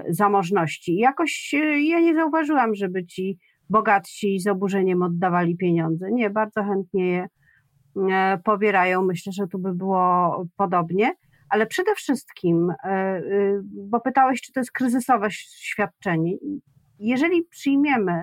zamożności. 0.09 0.97
Jakoś 0.97 1.53
ja 1.83 2.01
nie 2.01 2.15
zauważyłam, 2.15 2.75
żeby 2.75 3.07
ci 3.07 3.39
bogatsi 3.71 4.41
z 4.41 4.47
oburzeniem 4.47 5.03
oddawali 5.03 5.57
pieniądze. 5.57 6.13
Nie, 6.13 6.31
bardzo 6.31 6.65
chętnie 6.65 7.07
je 7.07 7.29
e, 8.11 8.39
pobierają. 8.45 9.03
Myślę, 9.03 9.33
że 9.33 9.47
tu 9.47 9.59
by 9.59 9.75
było 9.75 10.45
podobnie. 10.57 11.15
Ale 11.49 11.67
przede 11.67 11.95
wszystkim, 11.95 12.71
e, 12.71 12.89
e, 12.89 13.23
bo 13.73 14.01
pytałeś, 14.01 14.41
czy 14.41 14.53
to 14.53 14.61
jest 14.61 14.73
kryzysowe 14.73 15.29
świadczenie. 15.31 16.33
Jeżeli 16.99 17.43
przyjmiemy, 17.43 18.23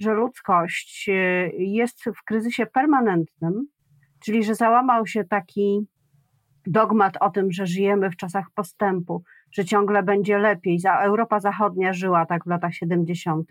że 0.00 0.14
ludzkość 0.14 1.10
jest 1.58 2.04
w 2.04 2.24
kryzysie 2.24 2.66
permanentnym, 2.66 3.66
czyli 4.24 4.44
że 4.44 4.54
załamał 4.54 5.06
się 5.06 5.24
taki 5.24 5.86
dogmat 6.66 7.16
o 7.20 7.30
tym, 7.30 7.52
że 7.52 7.66
żyjemy 7.66 8.10
w 8.10 8.16
czasach 8.16 8.46
postępu, 8.54 9.22
że 9.52 9.64
ciągle 9.64 10.02
będzie 10.02 10.38
lepiej. 10.38 10.78
Europa 11.02 11.40
Zachodnia 11.40 11.92
żyła 11.92 12.26
tak 12.26 12.44
w 12.44 12.46
latach 12.48 12.74
70. 12.74 13.48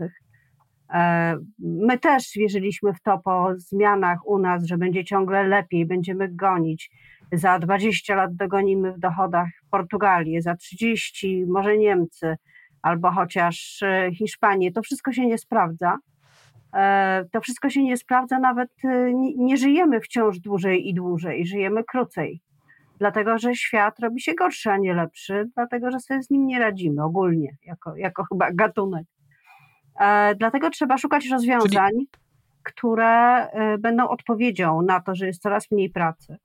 E, 0.90 1.38
my 1.60 2.00
też 2.00 2.32
wierzyliśmy 2.36 2.94
w 2.94 3.02
to 3.02 3.18
po 3.18 3.48
zmianach 3.58 4.28
u 4.28 4.40
nas, 4.40 4.66
że 4.66 4.78
będzie 4.78 5.06
ciągle 5.06 5.44
lepiej, 5.44 5.86
będziemy 5.86 6.30
gonić. 6.30 6.92
Za 7.32 7.60
20 7.60 8.16
lat 8.16 8.36
dogonimy 8.36 8.94
w 8.94 9.00
dochodach 9.00 9.48
Portugalię, 9.72 10.42
za 10.42 10.56
30 10.56 11.46
może 11.48 11.78
Niemcy, 11.78 12.36
albo 12.82 13.12
chociaż 13.12 13.84
e, 13.84 14.10
Hiszpanię. 14.14 14.72
To 14.72 14.82
wszystko 14.82 15.12
się 15.12 15.28
nie 15.28 15.38
sprawdza. 15.38 15.98
E, 16.76 17.26
to 17.32 17.42
wszystko 17.42 17.70
się 17.70 17.84
nie 17.84 17.98
sprawdza, 17.98 18.40
nawet 18.40 18.70
nie 19.38 19.58
żyjemy 19.58 20.02
wciąż 20.02 20.40
dłużej 20.40 20.90
i 20.90 20.94
dłużej, 20.94 21.46
żyjemy 21.46 21.84
krócej. 21.84 22.42
Dlatego, 23.00 23.38
że 23.38 23.56
świat 23.56 24.00
robi 24.00 24.22
się 24.22 24.34
gorszy, 24.34 24.72
a 24.72 24.78
nie 24.78 24.94
lepszy, 24.94 25.50
dlatego, 25.56 25.92
że 25.92 26.00
sobie 26.00 26.24
z 26.24 26.30
nim 26.30 26.46
nie 26.46 26.60
radzimy 26.60 27.04
ogólnie, 27.04 27.58
jako, 27.64 27.96
jako 27.96 28.24
chyba 28.24 28.52
gatunek. 28.52 29.08
E, 30.00 30.36
dlatego 30.36 30.70
trzeba 30.70 30.98
szukać 30.98 31.30
rozwiązań, 31.30 31.92
Czyli... 31.92 32.08
które 32.64 33.48
e, 33.50 33.78
będą 33.78 34.08
odpowiedzią 34.08 34.82
na 34.82 35.00
to, 35.02 35.16
że 35.16 35.28
jest 35.28 35.42
coraz 35.42 35.72
mniej 35.72 35.90
pracy. 35.90 36.38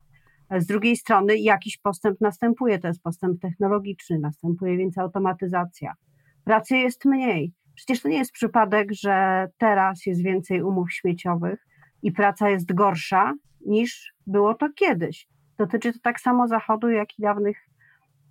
Z 0.57 0.67
drugiej 0.67 0.97
strony 0.97 1.37
jakiś 1.39 1.79
postęp 1.79 2.21
następuje, 2.21 2.79
to 2.79 2.89
jest 2.89 3.03
postęp 3.03 3.41
technologiczny, 3.41 4.19
następuje 4.19 4.77
więc 4.77 4.99
automatyzacja. 4.99 5.93
Pracy 6.45 6.77
jest 6.77 7.05
mniej. 7.05 7.53
Przecież 7.75 8.03
to 8.03 8.09
nie 8.09 8.19
jest 8.19 8.33
przypadek, 8.33 8.89
że 8.93 9.47
teraz 9.59 10.07
jest 10.07 10.23
więcej 10.23 10.63
umów 10.63 10.93
śmieciowych 10.93 11.67
i 12.03 12.13
praca 12.13 12.51
jest 12.51 12.75
gorsza 12.75 13.35
niż 13.67 14.15
było 14.27 14.55
to 14.55 14.69
kiedyś. 14.77 15.29
Dotyczy 15.59 15.93
to 15.93 15.99
tak 16.03 16.21
samo 16.21 16.49
Zachodu, 16.49 16.91
jak 16.91 17.19
i 17.19 17.23
dawnych 17.23 17.59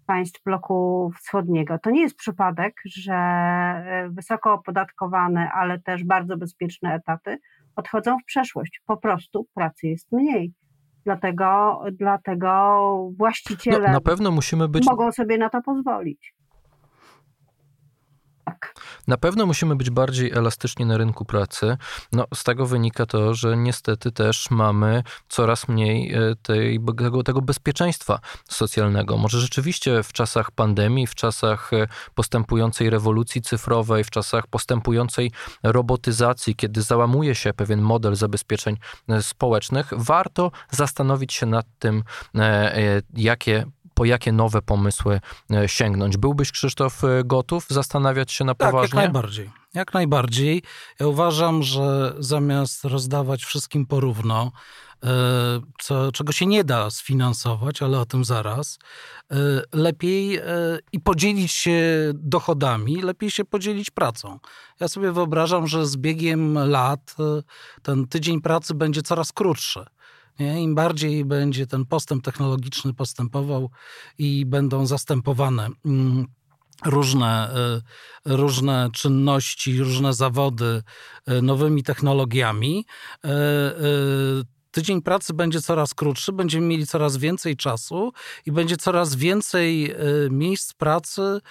państw 0.08 0.44
bloku 0.44 1.12
wschodniego. 1.18 1.80
To 1.80 1.90
nie 1.90 2.02
jest 2.02 2.16
przypadek, 2.16 2.74
że 2.86 3.14
e, 3.14 4.10
wysoko 4.12 4.54
opodatkowane, 4.54 5.52
ale 5.52 5.80
też 5.80 6.04
bardzo 6.04 6.38
bezpieczne 6.38 6.94
etaty 6.94 7.38
odchodzą 7.76 8.18
w 8.20 8.26
przeszłość. 8.26 8.82
Po 8.86 8.98
prostu 8.98 9.48
pracy 9.54 9.88
jest 9.88 10.12
mniej. 10.12 10.54
Dlatego, 11.06 11.82
dlatego 11.92 13.10
właściciele 13.18 13.88
no, 13.88 13.94
na 13.94 14.02
pewno 14.02 14.32
musimy 14.32 14.68
być... 14.68 14.86
mogą 14.86 15.12
sobie 15.12 15.38
na 15.38 15.50
to 15.50 15.62
pozwolić. 15.62 16.37
Tak. 18.60 18.74
Na 19.08 19.18
pewno 19.18 19.46
musimy 19.46 19.76
być 19.76 19.90
bardziej 19.90 20.32
elastyczni 20.32 20.86
na 20.86 20.98
rynku 20.98 21.26
pracy. 21.26 21.78
No, 22.12 22.26
z 22.34 22.44
tego 22.44 22.66
wynika 22.66 23.06
to, 23.06 23.34
że 23.34 23.58
niestety 23.58 24.12
też 24.12 24.52
mamy 24.52 25.04
coraz 25.30 25.68
mniej 25.68 26.14
e, 26.14 26.36
tej, 26.42 26.80
tego, 26.96 27.24
tego 27.24 27.42
bezpieczeństwa 27.42 28.20
socjalnego. 28.50 29.18
Może 29.18 29.40
rzeczywiście 29.40 30.04
w 30.04 30.14
czasach 30.14 30.52
pandemii, 30.52 31.08
w 31.08 31.16
czasach 31.16 31.74
e, 31.74 31.88
postępującej 32.16 32.90
rewolucji 32.90 33.42
cyfrowej, 33.42 34.04
w 34.04 34.10
czasach 34.10 34.48
postępującej 34.48 35.32
robotyzacji, 35.64 36.56
kiedy 36.56 36.82
załamuje 36.82 37.36
się 37.36 37.54
pewien 37.54 37.82
model 37.82 38.16
zabezpieczeń 38.16 38.78
e, 39.10 39.24
społecznych, 39.24 39.88
warto 39.92 40.52
zastanowić 40.72 41.34
się 41.34 41.46
nad 41.46 41.66
tym, 41.80 42.04
jakie 43.14 43.66
po 43.98 44.06
jakie 44.06 44.32
nowe 44.32 44.62
pomysły 44.62 45.20
e, 45.52 45.70
sięgnąć. 45.70 46.18
Byłbyś, 46.18 46.52
Krzysztof, 46.52 47.04
e, 47.04 47.24
gotów 47.26 47.66
zastanawiać 47.70 48.32
się 48.32 48.46
na 48.46 48.56
poważnie? 48.56 48.82
Tak, 48.82 48.96
jak 48.96 49.04
najbardziej. 49.04 49.52
Jak 49.74 49.94
najbardziej. 49.94 50.64
Ja 51.00 51.08
uważam, 51.08 51.64
że 51.64 52.14
zamiast 52.20 52.86
rozdawać 52.86 53.44
wszystkim 53.46 53.86
porówno, 53.86 54.52
e, 55.04 55.10
co, 55.82 56.12
czego 56.12 56.32
się 56.32 56.46
nie 56.46 56.64
da 56.64 56.90
sfinansować, 56.90 57.82
ale 57.82 58.00
o 58.00 58.06
tym 58.06 58.26
zaraz, 58.26 58.80
lepiej 59.74 60.40
i 60.92 61.00
podzielić 61.00 61.52
się 61.52 61.82
dochodami, 62.14 63.02
lepiej 63.02 63.32
się 63.32 63.46
podzielić 63.46 63.90
pracą. 63.92 64.40
Ja 64.80 64.88
sobie 64.88 65.12
wyobrażam, 65.12 65.68
że 65.68 65.86
z 65.86 65.98
biegiem 65.98 66.70
lat 66.70 67.16
ten 67.82 68.08
tydzień 68.08 68.42
pracy 68.42 68.74
będzie 68.74 69.02
coraz 69.02 69.32
krótszy 69.32 69.86
Nie? 70.40 70.64
Im 70.64 70.76
bardziej 70.76 71.26
będzie 71.26 71.68
ten 71.68 71.86
postęp 71.86 72.24
technologiczny 72.24 72.94
postępował 72.94 73.70
i 74.18 74.46
będą 74.46 74.86
zastępowane 74.86 75.70
mm, 75.86 76.28
różne, 76.86 77.56
y, 78.28 78.38
różne 78.38 78.90
czynności, 78.94 79.80
różne 79.80 80.14
zawody 80.14 80.84
y, 81.30 81.42
nowymi 81.42 81.84
technologiami, 81.84 82.86
y, 83.26 83.30
tydzień 84.72 85.02
pracy 85.02 85.34
będzie 85.34 85.62
coraz 85.62 85.94
krótszy, 85.94 86.34
będziemy 86.34 86.68
mieli 86.68 86.88
coraz 86.88 87.18
więcej 87.18 87.56
czasu 87.56 88.12
i 88.46 88.52
będzie 88.52 88.78
coraz 88.78 89.16
więcej 89.16 89.96
miejsc 90.30 90.74
pracy 90.74 91.42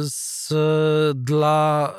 z, 0.00 0.54
dla 1.14 1.94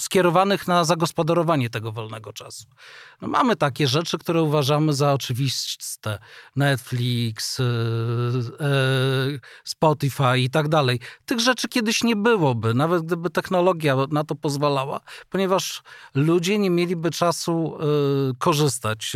skierowanych 0.00 0.68
na 0.68 0.84
zagospodarowanie 0.84 1.70
tego 1.70 1.92
wolnego 1.92 2.32
czasu. 2.32 2.64
No 3.22 3.28
mamy 3.28 3.56
takie 3.56 3.86
rzeczy, 3.86 4.18
które 4.18 4.42
uważamy 4.42 4.92
za 4.92 5.12
oczywiste. 5.12 6.18
Netflix, 6.56 7.60
e, 7.60 7.64
e, 7.64 8.68
Spotify 9.64 10.38
i 10.38 10.50
tak 10.50 10.68
dalej. 10.68 11.00
Tych 11.26 11.40
rzeczy 11.40 11.68
kiedyś 11.68 12.02
nie 12.04 12.16
byłoby, 12.16 12.74
nawet 12.74 13.02
gdyby 13.02 13.30
technologia 13.30 13.96
na 14.10 14.24
to 14.24 14.34
pozwalała, 14.34 15.00
ponieważ 15.30 15.82
ludzie 16.14 16.58
nie 16.58 16.70
mieliby 16.70 17.10
czasu 17.10 17.78
korzystać 18.38 19.12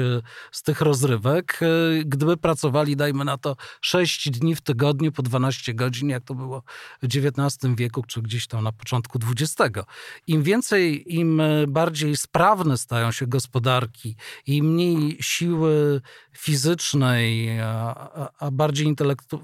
z 0.52 0.62
tych 0.62 0.80
rozrywek, 0.80 1.60
gdyby 2.04 2.36
pracowali, 2.36 2.96
dajmy 2.96 3.24
na 3.24 3.38
to, 3.38 3.56
6 3.80 4.30
dni 4.30 4.54
w 4.54 4.60
tygodniu 4.60 5.12
po 5.12 5.22
12 5.22 5.74
godzin, 5.74 6.08
jak 6.08 6.24
to 6.24 6.34
było 6.34 6.62
w 7.02 7.04
XIX 7.04 7.74
wieku, 7.76 8.02
czy 8.02 8.22
gdzieś 8.22 8.46
tam 8.46 8.64
na 8.64 8.72
początku 8.72 9.18
XX. 9.30 9.86
Im 10.32 10.42
więcej, 10.42 11.14
im 11.16 11.42
bardziej 11.68 12.16
sprawne 12.16 12.78
stają 12.78 13.12
się 13.12 13.26
gospodarki, 13.26 14.16
i 14.46 14.62
mniej 14.62 15.18
siły 15.20 16.00
fizycznej, 16.32 17.60
a, 17.60 18.30
a 18.38 18.50
bardziej 18.50 18.86
intelektu, 18.86 19.40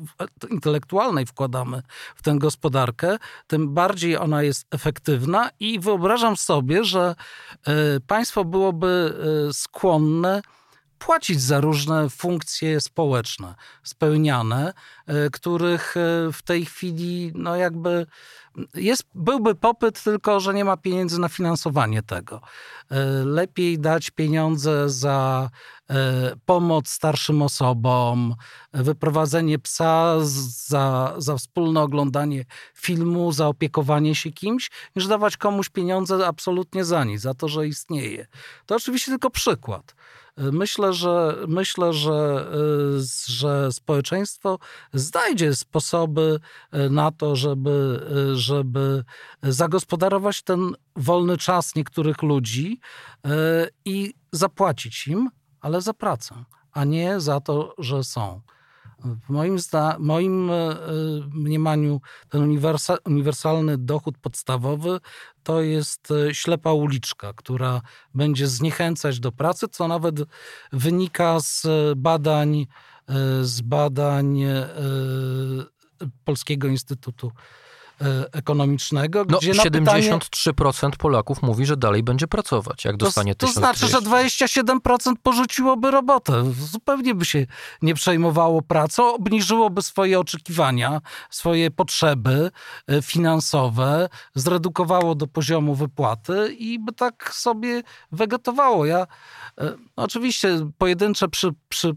intelektualnej 0.50 1.26
wkładamy 1.26 1.82
w 2.16 2.22
tę 2.22 2.34
gospodarkę, 2.38 3.18
tym 3.46 3.74
bardziej 3.74 4.16
ona 4.16 4.42
jest 4.42 4.66
efektywna 4.70 5.50
i 5.60 5.80
wyobrażam 5.80 6.36
sobie, 6.36 6.84
że 6.84 7.14
e, 7.66 7.72
państwo 8.06 8.44
byłoby 8.44 9.14
e, 9.48 9.52
skłonne 9.52 10.42
płacić 10.98 11.42
za 11.42 11.60
różne 11.60 12.10
funkcje 12.10 12.80
społeczne 12.80 13.54
spełniane, 13.82 14.72
e, 15.06 15.30
których 15.30 15.94
w 16.32 16.42
tej 16.44 16.64
chwili 16.64 17.32
no 17.34 17.56
jakby 17.56 18.06
jest, 18.74 19.04
byłby 19.14 19.54
popyt, 19.54 20.02
tylko 20.02 20.40
że 20.40 20.54
nie 20.54 20.64
ma 20.64 20.76
pieniędzy 20.76 21.20
na 21.20 21.28
finansowanie 21.28 22.02
tego. 22.02 22.40
E, 22.90 23.04
lepiej 23.24 23.78
dać 23.78 24.10
pieniądze 24.10 24.90
za 24.90 25.50
e, 25.90 25.94
pomoc 26.46 26.88
starszym 26.88 27.42
osobom, 27.42 28.34
wyprowadzenie 28.72 29.58
psa, 29.58 30.14
za, 30.20 31.14
za 31.18 31.36
wspólne 31.36 31.80
oglądanie 31.80 32.44
filmu, 32.74 33.32
za 33.32 33.46
opiekowanie 33.46 34.14
się 34.14 34.30
kimś, 34.30 34.70
niż 34.96 35.06
dawać 35.06 35.36
komuś 35.36 35.68
pieniądze 35.68 36.26
absolutnie 36.26 36.84
za 36.84 37.04
nic, 37.04 37.20
za 37.20 37.34
to, 37.34 37.48
że 37.48 37.66
istnieje. 37.66 38.26
To 38.66 38.76
oczywiście 38.76 39.10
tylko 39.10 39.30
przykład. 39.30 39.94
Myślę, 40.38 40.92
że 40.92 41.36
myślę, 41.48 41.92
że, 41.92 42.46
y, 42.98 43.32
że 43.32 43.72
społeczeństwo 43.72 44.58
znajdzie 44.92 45.54
sposoby 45.54 46.40
y, 46.74 46.90
na 46.90 47.10
to, 47.10 47.36
żeby, 47.36 48.06
y, 48.32 48.36
żeby 48.36 49.04
zagospodarować 49.42 50.42
ten 50.42 50.72
wolny 50.96 51.36
czas 51.36 51.74
niektórych 51.74 52.22
ludzi 52.22 52.80
i 53.84 54.14
zapłacić 54.32 55.08
im, 55.08 55.30
ale 55.60 55.80
za 55.80 55.94
pracę, 55.94 56.44
a 56.72 56.84
nie 56.84 57.20
za 57.20 57.40
to, 57.40 57.74
że 57.78 58.04
są. 58.04 58.40
W 59.04 59.30
moim, 59.30 59.58
zda, 59.58 59.96
moim 59.98 60.50
e, 60.50 60.76
mniemaniu 61.32 62.00
ten 62.28 62.42
uniwersa, 62.42 62.96
uniwersalny 63.04 63.78
dochód 63.78 64.18
podstawowy 64.18 65.00
to 65.42 65.62
jest 65.62 66.10
e, 66.10 66.34
ślepa 66.34 66.72
uliczka, 66.72 67.32
która 67.32 67.80
będzie 68.14 68.46
zniechęcać 68.46 69.20
do 69.20 69.32
pracy, 69.32 69.66
co 69.68 69.88
nawet 69.88 70.16
wynika 70.72 71.40
z 71.40 71.66
badań, 71.96 72.66
e, 73.08 73.14
z 73.44 73.60
badań 73.60 74.40
Polskiego 76.24 76.68
Instytutu 76.68 77.32
E, 77.32 77.67
ekonomicznego. 78.32 79.24
No, 79.28 79.38
gdzie 79.38 79.52
73% 79.52 80.54
pytanie, 80.54 80.92
Polaków 80.98 81.42
mówi, 81.42 81.66
że 81.66 81.76
dalej 81.76 82.02
będzie 82.02 82.26
pracować, 82.26 82.84
jak 82.84 82.96
dostanie 82.96 83.34
to, 83.34 83.46
to 83.46 83.52
znaczy, 83.52 83.86
że 83.88 83.98
27% 83.98 85.12
porzuciłoby 85.22 85.90
robotę. 85.90 86.52
Zupełnie 86.70 87.14
by 87.14 87.24
się 87.24 87.46
nie 87.82 87.94
przejmowało 87.94 88.62
pracą, 88.62 89.14
obniżyłoby 89.14 89.82
swoje 89.82 90.20
oczekiwania, 90.20 91.00
swoje 91.30 91.70
potrzeby 91.70 92.50
e, 92.86 93.02
finansowe, 93.02 94.08
zredukowało 94.34 95.14
do 95.14 95.26
poziomu 95.26 95.74
wypłaty 95.74 96.54
i 96.58 96.78
by 96.78 96.92
tak 96.92 97.34
sobie 97.34 97.82
wegetowało. 98.12 98.86
Ja 98.86 99.06
e, 99.58 99.74
oczywiście 99.96 100.70
pojedyncze 100.78 101.28
przy, 101.28 101.48
przy 101.68 101.96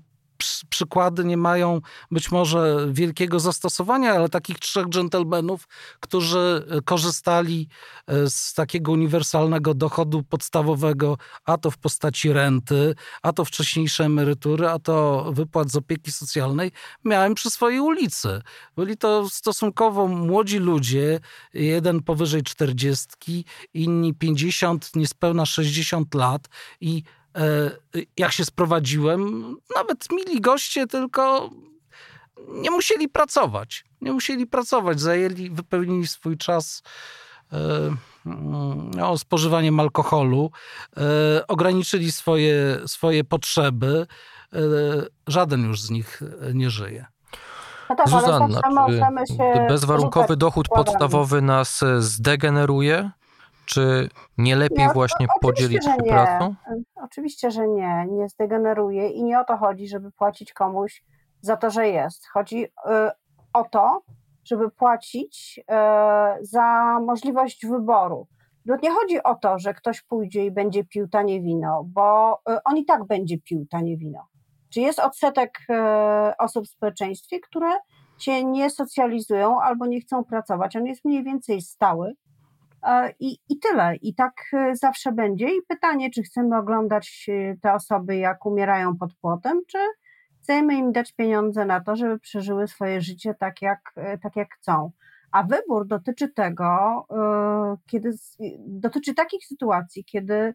przykłady 0.70 1.26
nie 1.26 1.38
mają 1.38 1.82
być 2.12 2.32
może 2.32 2.88
wielkiego 2.92 3.40
zastosowania, 3.40 4.14
ale 4.14 4.30
takich 4.30 4.60
trzech 4.60 4.88
dżentelmenów, 4.88 5.68
którzy 6.00 6.66
e, 6.70 6.82
korzystali 6.82 7.68
e, 8.08 8.30
z 8.30 8.54
takiego 8.54 8.92
uniwersalnego 8.92 9.74
dochodu 9.74 10.24
podstawowego, 10.24 11.18
a 11.46 11.58
to 11.58 11.72
w 11.72 11.78
postaci 11.78 12.34
renty, 12.34 12.96
a 13.22 13.34
to 13.34 13.46
wcześniejsze 13.46 14.06
emerytury, 14.06 14.70
a 14.70 14.80
to 14.80 15.26
wypłat 15.32 15.72
z 15.72 15.76
opieki 15.76 16.12
socjalnej, 16.12 16.72
miałem 17.06 17.34
przy 17.36 17.50
swojej 17.50 17.80
ulicy. 17.80 18.42
Byli 18.76 18.98
to 18.98 19.30
stosunkowo 19.30 20.08
młodzi 20.08 20.58
ludzie, 20.58 21.20
jeden 21.54 22.04
powyżej 22.04 22.44
czterdziestki, 22.44 23.46
inni 23.74 24.14
pięćdziesiąt, 24.14 24.96
niespełna 24.96 25.46
sześćdziesiąt 25.46 26.14
lat 26.14 26.48
i 26.82 27.04
jak 28.18 28.32
się 28.32 28.46
sprowadziłem, 28.46 29.56
nawet 29.76 30.12
mili 30.12 30.42
goście, 30.42 30.88
tylko 30.88 31.50
nie 32.48 32.72
musieli 32.72 33.10
pracować. 33.10 33.86
Nie 34.02 34.12
musieli 34.12 34.48
pracować, 34.48 35.00
zajęli, 35.00 35.50
wypełnili 35.50 36.08
swój 36.08 36.38
czas 36.38 36.84
e, 37.54 37.58
no, 38.96 39.18
spożywaniem 39.18 39.80
alkoholu, 39.80 40.52
e, 40.98 41.48
ograniczyli 41.48 42.12
swoje, 42.12 42.80
swoje 42.86 43.24
potrzeby. 43.24 44.08
Żaden 45.28 45.64
już 45.64 45.82
z 45.82 45.90
nich 45.90 46.22
nie 46.54 46.70
żyje. 46.70 47.06
No 47.90 47.96
tak, 47.96 48.10
Zuzanna, 48.10 48.62
czy 49.28 49.68
bezwarunkowy 49.70 50.38
dochód 50.38 50.68
podstawowy 50.68 51.42
nas 51.42 51.84
zdegeneruje? 52.00 53.12
Czy 53.74 54.10
nie 54.38 54.56
lepiej 54.56 54.88
no, 54.88 54.94
właśnie 54.94 55.28
podzielić 55.42 55.86
się 55.86 55.98
pracą? 56.08 56.56
Oczywiście, 56.96 57.52
że 57.52 57.68
nie, 57.68 58.08
nie 58.12 58.30
zdegeneruje 58.30 59.10
i 59.10 59.24
nie 59.24 59.40
o 59.40 59.44
to 59.44 59.58
chodzi, 59.58 59.88
żeby 59.88 60.12
płacić 60.12 60.54
komuś 60.54 61.04
za 61.42 61.58
to, 61.58 61.70
że 61.70 61.88
jest. 61.88 62.28
Chodzi 62.28 62.64
y, 62.66 62.70
o 63.54 63.64
to, 63.64 64.02
żeby 64.44 64.72
płacić 64.72 65.60
y, 65.60 66.46
za 66.46 67.00
możliwość 67.00 67.66
wyboru. 67.66 68.28
No 68.66 68.78
nie 68.84 68.92
chodzi 68.92 69.24
o 69.24 69.36
to, 69.36 69.60
że 69.60 69.74
ktoś 69.74 70.02
pójdzie 70.02 70.46
i 70.46 70.52
będzie 70.52 70.84
pił 70.84 71.08
tanie 71.08 71.42
wino, 71.42 71.84
bo 71.88 72.34
y, 72.50 72.64
on 72.64 72.78
i 72.78 72.86
tak 72.86 73.06
będzie 73.06 73.38
pił 73.40 73.66
tanie 73.70 73.98
wino. 73.98 74.28
Czy 74.70 74.82
jest 74.82 75.00
odsetek 75.00 75.60
osób 76.40 76.66
w 76.66 76.70
społeczeństwie, 76.70 77.40
które 77.40 77.72
się 78.18 78.44
nie 78.44 78.70
socjalizują 78.70 79.62
albo 79.62 79.86
nie 79.86 80.02
chcą 80.02 80.24
pracować? 80.24 80.76
On 80.76 80.86
jest 80.86 81.06
mniej 81.06 81.24
więcej 81.24 81.62
stały 81.62 82.14
I, 83.20 83.38
I 83.50 83.60
tyle. 83.60 83.96
I 83.96 84.16
tak 84.16 84.34
e, 84.54 84.76
zawsze 84.76 85.12
będzie. 85.12 85.46
I 85.48 85.62
pytanie, 85.68 86.10
czy 86.10 86.24
chcemy 86.24 86.58
oglądać 86.58 87.30
e, 87.30 87.58
te 87.58 87.74
osoby, 87.74 88.16
jak 88.16 88.46
umierają 88.46 88.98
pod 88.98 89.14
płotem, 89.14 89.62
czy 89.68 89.78
chcemy 90.42 90.76
im 90.76 90.92
dać 90.92 91.14
pieniądze 91.14 91.66
na 91.66 91.82
to, 91.82 91.96
żeby 91.96 92.20
przeżyły 92.20 92.68
swoje 92.68 93.02
życie 93.02 93.34
tak, 93.40 93.62
jak, 93.62 93.80
tak 94.24 94.36
jak 94.36 94.54
chcą. 94.54 94.92
A 95.32 95.44
wybór 95.44 95.88
dotyczy 95.88 96.30
tego, 96.30 97.06
kiedy 97.88 98.12
dotyczy 98.60 99.14
takich 99.14 99.46
sytuacji, 99.46 100.06
kiedy 100.06 100.54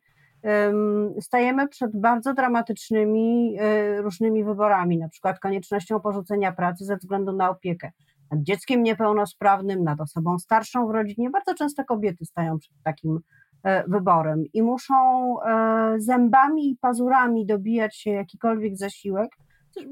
stajemy 1.20 1.68
przed 1.68 2.00
bardzo 2.00 2.34
dramatycznymi 2.34 3.56
różnymi 3.98 4.44
wyborami, 4.44 4.98
na 4.98 5.08
przykład 5.08 5.38
koniecznością 5.38 6.00
porzucenia 6.00 6.52
pracy 6.52 6.84
ze 6.84 6.96
względu 6.96 7.32
na 7.32 7.50
opiekę 7.50 7.90
nad 8.30 8.42
dzieckiem 8.42 8.82
niepełnosprawnym, 8.82 9.84
nad 9.84 10.00
osobą 10.00 10.38
starszą 10.38 10.86
w 10.86 10.90
rodzinie. 10.90 11.30
Bardzo 11.30 11.54
często 11.54 11.84
kobiety 11.84 12.24
stają 12.24 12.58
przed 12.58 12.82
takim 12.84 13.20
e, 13.62 13.84
wyborem 13.88 14.44
i 14.52 14.62
muszą 14.62 14.94
e, 15.42 15.94
zębami 15.98 16.70
i 16.70 16.76
pazurami 16.76 17.46
dobijać 17.46 17.96
się 17.96 18.10
jakikolwiek 18.10 18.76
zasiłek. 18.76 19.30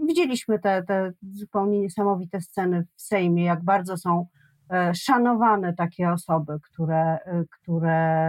Widzieliśmy 0.07 0.59
te, 0.59 0.83
te 0.83 1.13
zupełnie 1.33 1.81
niesamowite 1.81 2.41
sceny 2.41 2.87
w 2.97 3.03
Sejmie, 3.03 3.45
jak 3.45 3.65
bardzo 3.65 3.97
są 3.97 4.27
e, 4.71 4.95
szanowane 4.95 5.75
takie 5.75 6.11
osoby, 6.11 6.59
które, 6.63 7.19
które 7.51 8.29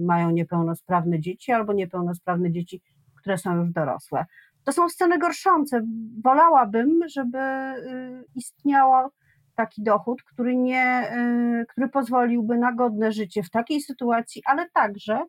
mają 0.00 0.30
niepełnosprawne 0.30 1.20
dzieci 1.20 1.52
albo 1.52 1.72
niepełnosprawne 1.72 2.50
dzieci, 2.50 2.82
które 3.20 3.38
są 3.38 3.56
już 3.56 3.70
dorosłe. 3.70 4.24
To 4.64 4.72
są 4.72 4.88
sceny 4.88 5.18
gorszące. 5.18 5.82
Wolałabym, 6.24 7.00
żeby 7.08 7.38
istniało 8.34 9.10
taki 9.60 9.82
dochód, 9.82 10.22
który, 10.22 10.56
nie, 10.56 11.12
który 11.68 11.88
pozwoliłby 11.88 12.58
na 12.58 12.72
godne 12.72 13.12
życie 13.12 13.42
w 13.42 13.50
takiej 13.50 13.80
sytuacji, 13.80 14.42
ale 14.44 14.70
także 14.70 15.24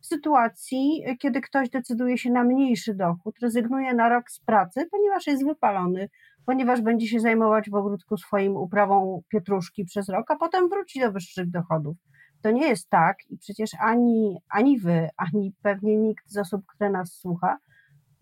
w 0.00 0.06
sytuacji, 0.06 1.04
kiedy 1.18 1.40
ktoś 1.40 1.70
decyduje 1.70 2.18
się 2.18 2.30
na 2.30 2.44
mniejszy 2.44 2.94
dochód, 2.94 3.34
rezygnuje 3.42 3.94
na 3.94 4.08
rok 4.08 4.30
z 4.30 4.40
pracy, 4.40 4.86
ponieważ 4.90 5.26
jest 5.26 5.44
wypalony, 5.46 6.08
ponieważ 6.46 6.80
będzie 6.80 7.06
się 7.06 7.20
zajmować 7.20 7.70
w 7.70 7.74
ogródku 7.74 8.16
swoim 8.16 8.56
uprawą 8.56 9.22
pietruszki 9.28 9.84
przez 9.84 10.08
rok, 10.08 10.30
a 10.30 10.36
potem 10.36 10.68
wróci 10.68 11.00
do 11.00 11.12
wyższych 11.12 11.50
dochodów. 11.50 11.96
To 12.42 12.50
nie 12.50 12.68
jest 12.68 12.90
tak 12.90 13.16
i 13.30 13.38
przecież 13.38 13.70
ani, 13.80 14.38
ani 14.50 14.78
wy, 14.78 15.08
ani 15.16 15.52
pewnie 15.62 15.96
nikt 15.96 16.30
z 16.30 16.38
osób, 16.38 16.66
które 16.66 16.90
nas 16.90 17.12
słucha, 17.12 17.58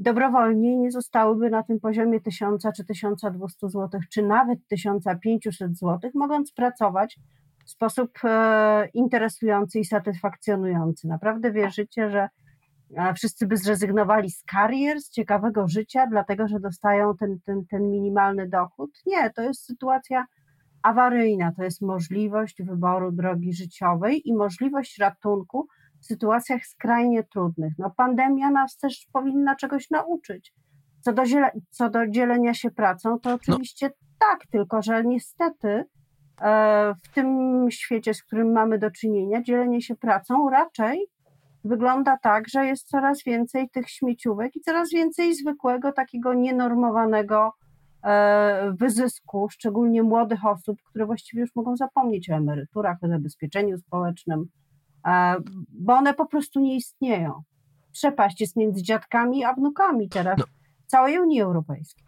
dobrowolnie 0.03 0.77
nie 0.77 0.91
zostałyby 0.91 1.51
na 1.51 1.63
tym 1.63 1.81
poziomie 1.81 2.21
1000 2.21 2.63
czy 2.77 2.85
1200 2.85 3.69
zł, 3.69 4.01
czy 4.11 4.23
nawet 4.23 4.59
1500 4.69 5.79
zł, 5.79 6.11
mogąc 6.15 6.53
pracować 6.53 7.19
w 7.67 7.71
sposób 7.71 8.11
e, 8.25 8.89
interesujący 8.95 9.79
i 9.79 9.85
satysfakcjonujący. 9.85 11.09
Naprawdę 11.09 11.53
wierzycie, 11.53 12.11
że 12.11 12.29
e, 12.97 13.15
wszyscy 13.15 13.47
by 13.47 13.57
zrezygnowali 13.57 14.31
z 14.31 14.43
karier, 14.43 15.01
z 15.01 15.11
ciekawego 15.11 15.69
życia, 15.69 16.07
dlatego 16.07 16.49
że 16.49 16.61
dostają 16.61 17.17
ten, 17.17 17.39
ten, 17.45 17.67
ten 17.67 17.91
minimalny 17.91 18.49
dochód? 18.49 18.91
Nie, 19.07 19.31
to 19.31 19.43
jest 19.43 19.65
sytuacja 19.67 20.27
awaryjna, 20.83 21.53
to 21.57 21.63
jest 21.65 21.83
możliwość 21.83 22.63
wyboru 22.63 23.13
drogi 23.13 23.53
życiowej 23.53 24.29
i 24.29 24.35
możliwość 24.35 24.99
ratunku 24.99 25.69
w 26.03 26.07
sytuacjach 26.07 26.67
skrajnie 26.67 27.25
trudnych. 27.25 27.73
No, 27.79 27.91
pandemia 27.97 28.51
nas 28.51 28.77
też 28.77 29.07
powinna 29.13 29.57
czegoś 29.57 29.91
nauczyć. 29.91 30.55
Co 31.01 31.13
do, 31.13 31.23
co 31.71 31.91
do 31.91 32.09
dzielenia 32.09 32.55
się 32.55 32.71
pracą, 32.71 33.19
to 33.21 33.31
no. 33.31 33.35
oczywiście 33.35 33.87
no. 33.87 34.17
tak, 34.19 34.47
tylko 34.47 34.83
że 34.83 35.05
niestety 35.05 35.85
E, 36.43 36.95
w 37.05 37.15
tym 37.15 37.67
świecie, 37.71 38.15
z 38.15 38.23
którym 38.23 38.53
mamy 38.53 38.79
do 38.79 38.91
czynienia, 38.91 39.43
dzielenie 39.43 39.83
się 39.83 39.97
pracą 39.97 40.51
raczej 40.51 41.07
wygląda 41.65 42.17
tak, 42.23 42.49
że 42.49 42.67
jest 42.67 42.89
coraz 42.89 43.23
więcej 43.25 43.71
tych 43.71 43.91
śmieciówek 43.91 44.57
i 44.57 44.61
coraz 44.61 44.91
więcej 44.93 45.35
zwykłego, 45.35 45.93
takiego 45.93 46.35
nienormowanego 46.35 47.53
e, 48.05 48.73
wyzysku, 48.81 49.49
szczególnie 49.51 50.03
młodych 50.03 50.47
osób, 50.47 50.79
które 50.91 51.07
właściwie 51.07 51.41
już 51.41 51.55
mogą 51.57 51.77
zapomnieć 51.77 52.31
o 52.31 52.35
emeryturach, 52.35 52.97
o 53.03 53.09
zabezpieczeniu 53.09 53.79
społecznym, 53.79 54.45
bo 55.69 55.93
one 55.93 56.15
po 56.15 56.27
prostu 56.27 56.61
nie 56.61 56.77
istnieją. 56.77 57.43
Przepaść 57.93 58.41
jest 58.41 58.57
między 58.57 58.83
dziadkami 58.83 59.45
a 59.45 59.55
wnukami 59.55 60.09
teraz 60.09 60.39
no. 60.39 60.45
całej 60.87 61.19
Unii 61.19 61.41
Europejskiej. 61.41 62.05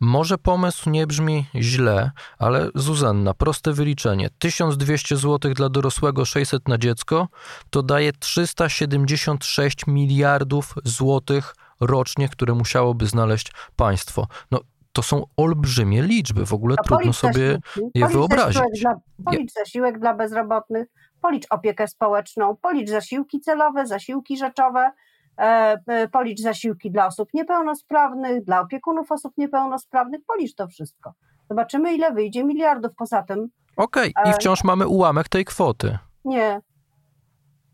Może 0.00 0.38
pomysł 0.38 0.90
nie 0.90 1.06
brzmi 1.06 1.46
źle, 1.54 2.10
ale 2.38 2.70
Zuzanna, 2.74 3.34
proste 3.34 3.72
wyliczenie. 3.72 4.30
1200 4.38 5.16
zł 5.16 5.54
dla 5.54 5.68
dorosłego, 5.68 6.24
600 6.24 6.68
na 6.68 6.78
dziecko, 6.78 7.28
to 7.70 7.82
daje 7.82 8.12
376 8.12 9.86
miliardów 9.86 10.74
złotych 10.84 11.54
rocznie, 11.80 12.28
które 12.28 12.54
musiałoby 12.54 13.06
znaleźć 13.06 13.52
państwo. 13.76 14.26
No, 14.50 14.60
to 14.98 15.02
są 15.02 15.24
olbrzymie 15.36 16.02
liczby, 16.02 16.46
w 16.46 16.52
ogóle 16.52 16.76
trudno 16.84 17.12
sobie 17.12 17.58
je 17.94 18.06
wyobrazić. 18.06 18.54
Zasiłek 18.54 18.74
dla, 18.80 18.94
policz 19.24 19.52
zasiłek 19.52 19.98
dla 19.98 20.14
bezrobotnych, 20.14 20.88
policz 21.20 21.46
opiekę 21.50 21.88
społeczną, 21.88 22.56
policz 22.56 22.90
zasiłki 22.90 23.40
celowe, 23.40 23.86
zasiłki 23.86 24.36
rzeczowe, 24.36 24.92
E, 25.38 25.76
e, 25.86 26.08
policz 26.08 26.40
zasiłki 26.40 26.90
dla 26.90 27.06
osób 27.06 27.28
niepełnosprawnych, 27.34 28.44
dla 28.44 28.60
opiekunów 28.60 29.12
osób 29.12 29.32
niepełnosprawnych, 29.36 30.20
policz 30.26 30.54
to 30.54 30.68
wszystko. 30.68 31.12
Zobaczymy, 31.50 31.94
ile 31.94 32.12
wyjdzie 32.12 32.44
miliardów 32.44 32.90
poza 32.96 33.22
tym. 33.22 33.48
Okej, 33.76 34.14
okay. 34.16 34.32
i 34.32 34.34
e, 34.34 34.38
wciąż 34.38 34.64
mamy 34.64 34.86
ułamek 34.86 35.28
tej 35.28 35.44
kwoty. 35.44 35.98
Nie, 36.24 36.60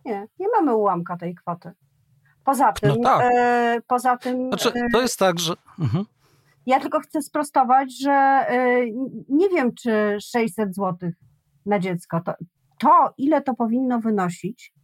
nie, 0.05 0.27
nie 0.39 0.47
mamy 0.59 0.75
ułamka 0.75 1.17
tej 1.17 1.35
kwoty. 1.35 1.73
Poza 2.45 2.73
tym, 2.73 2.89
no 2.89 3.05
tak. 3.05 3.31
e, 3.35 3.81
poza 3.87 4.17
tym. 4.17 4.49
Znaczy, 4.49 4.73
to 4.93 5.01
jest 5.01 5.19
tak, 5.19 5.39
że. 5.41 5.55
Mhm. 5.79 6.05
Ja 6.67 6.81
tylko 6.81 7.01
chcę 7.01 7.23
sprostować, 7.23 7.99
że 8.01 8.13
e, 8.13 8.87
nie 9.29 9.49
wiem, 9.49 9.75
czy 9.75 10.17
600 10.21 10.75
zł 10.75 11.11
na 11.67 11.79
dziecko 11.79 12.21
to, 12.21 12.35
to, 12.79 13.15
ile 13.19 13.43
to 13.43 13.55
powinno 13.55 14.01
wynosić, 14.01 14.75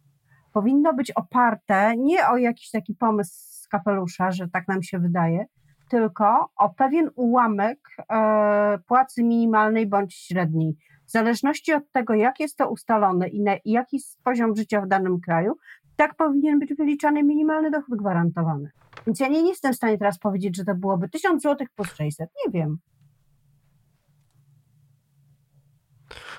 powinno 0.53 0.93
być 0.93 1.11
oparte 1.11 1.93
nie 1.97 2.27
o 2.27 2.37
jakiś 2.37 2.69
taki 2.71 2.95
pomysł 2.95 3.31
z 3.33 3.67
kapelusza, 3.67 4.31
że 4.31 4.47
tak 4.47 4.67
nam 4.67 4.83
się 4.83 4.99
wydaje, 4.99 5.45
tylko 5.89 6.49
o 6.55 6.69
pewien 6.69 7.09
ułamek 7.15 7.79
e, 8.11 8.79
płacy 8.87 9.23
minimalnej 9.23 9.87
bądź 9.87 10.15
średniej. 10.15 10.77
W 11.07 11.11
zależności 11.11 11.73
od 11.73 11.91
tego, 11.91 12.13
jak 12.13 12.39
jest 12.39 12.57
to 12.57 12.69
ustalone 12.69 13.27
i, 13.27 13.41
na, 13.41 13.51
jaki 13.65 13.95
jest 13.95 14.23
poziom 14.23 14.55
życia 14.55 14.81
w 14.81 14.87
danym 14.87 15.19
kraju, 15.21 15.57
tak 15.95 16.15
powinien 16.15 16.59
być 16.59 16.73
wyliczany 16.73 17.23
minimalny 17.23 17.71
dochód 17.71 17.99
gwarantowany. 17.99 18.69
Więc 19.07 19.19
ja 19.19 19.27
nie, 19.27 19.47
jestem 19.47 19.73
w 19.73 19.75
stanie 19.75 19.97
teraz 19.97 20.19
powiedzieć, 20.19 20.57
że 20.57 20.65
to 20.65 20.75
byłoby 20.75 21.09
1000 21.09 21.43
zł 21.43 21.67
plus 21.75 21.93
600. 21.93 22.29
Nie 22.45 22.51
wiem. 22.51 22.77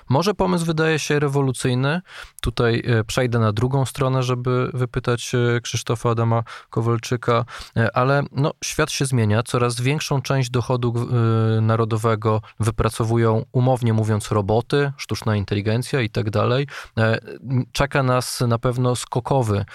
Może 0.09 0.33
pomysł 0.33 0.65
wydaje 0.65 0.99
się 0.99 1.19
rewolucyjny. 1.19 2.01
Tutaj 2.41 2.83
e, 2.85 3.03
przejdę 3.03 3.39
na 3.39 3.51
drugą 3.51 3.85
stronę, 3.85 4.23
żeby 4.23 4.69
wypytać 4.73 5.35
e, 5.35 5.61
Krzysztofa 5.61 6.09
Adama 6.09 6.43
Kowalczyka, 6.69 7.45
e, 7.77 7.97
ale 7.97 8.23
no, 8.31 8.51
świat 8.63 8.91
się 8.91 9.05
zmienia. 9.05 9.43
Coraz 9.43 9.81
większą 9.81 10.21
część 10.21 10.49
dochodu 10.49 10.93
narodowego 11.61 12.41
wypracowują, 12.59 13.45
umownie 13.51 13.93
mówiąc, 13.93 14.31
roboty, 14.31 14.91
sztuczna 14.97 15.35
inteligencja 15.35 16.01
i 16.01 16.09
tak 16.09 16.29
dalej. 16.29 16.67
Czeka 17.71 18.03
nas 18.03 18.41
na 18.47 18.59
pewno 18.59 18.95
skokowy, 18.95 19.65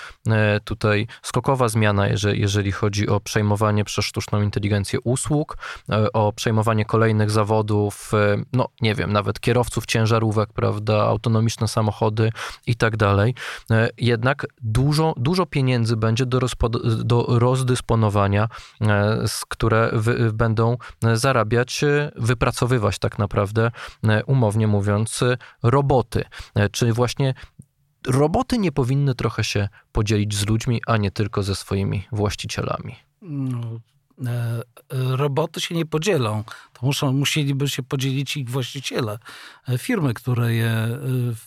tutaj 0.64 1.06
skokowa 1.22 1.68
zmiana, 1.68 2.08
jeżeli, 2.08 2.40
jeżeli 2.40 2.72
chodzi 2.72 3.08
o 3.08 3.20
przejmowanie 3.20 3.84
przez 3.84 4.04
sztuczną 4.04 4.42
inteligencję 4.42 5.00
usług, 5.00 5.56
o 6.12 6.32
przejmowanie 6.32 6.84
kolejnych 6.84 7.30
zawodów, 7.30 8.12
no 8.52 8.68
nie 8.80 8.94
wiem, 8.94 9.12
nawet 9.12 9.40
kierowców 9.40 9.86
ciężarów 9.86 10.17
ciężarówek, 10.18 10.52
prawda, 10.52 11.02
autonomiczne 11.02 11.68
samochody 11.68 12.30
i 12.66 12.76
tak 12.76 12.96
dalej. 12.96 13.34
E, 13.70 13.88
jednak 13.98 14.46
dużo, 14.62 15.14
dużo 15.16 15.46
pieniędzy 15.46 15.96
będzie 15.96 16.26
do, 16.26 16.40
do 17.04 17.26
rozdysponowania, 17.28 18.48
e, 18.80 19.28
z 19.28 19.44
które 19.44 19.90
wy, 19.92 20.32
będą 20.32 20.76
zarabiać, 21.14 21.84
e, 21.84 22.10
wypracowywać 22.16 22.98
tak 22.98 23.18
naprawdę, 23.18 23.70
umownie 24.26 24.66
mówiąc, 24.66 25.24
roboty. 25.62 26.24
Czy 26.72 26.92
właśnie 26.92 27.34
roboty 28.06 28.58
nie 28.58 28.72
powinny 28.72 29.14
trochę 29.14 29.44
się 29.44 29.68
podzielić 29.92 30.34
z 30.34 30.46
ludźmi, 30.46 30.82
a 30.86 30.96
nie 30.96 31.10
tylko 31.10 31.42
ze 31.42 31.54
swoimi 31.54 32.06
właścicielami? 32.12 32.96
No 33.22 33.80
roboty 34.90 35.60
się 35.60 35.74
nie 35.74 35.86
podzielą. 35.86 36.44
To 36.72 36.86
muszą, 36.86 37.12
musieliby 37.12 37.68
się 37.68 37.82
podzielić 37.82 38.36
ich 38.36 38.50
właściciele, 38.50 39.18
e, 39.68 39.78
firmy, 39.78 40.14
które 40.14 40.54
je 40.54 40.66
e, 40.66 40.98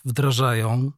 wdrażają. 0.05 0.91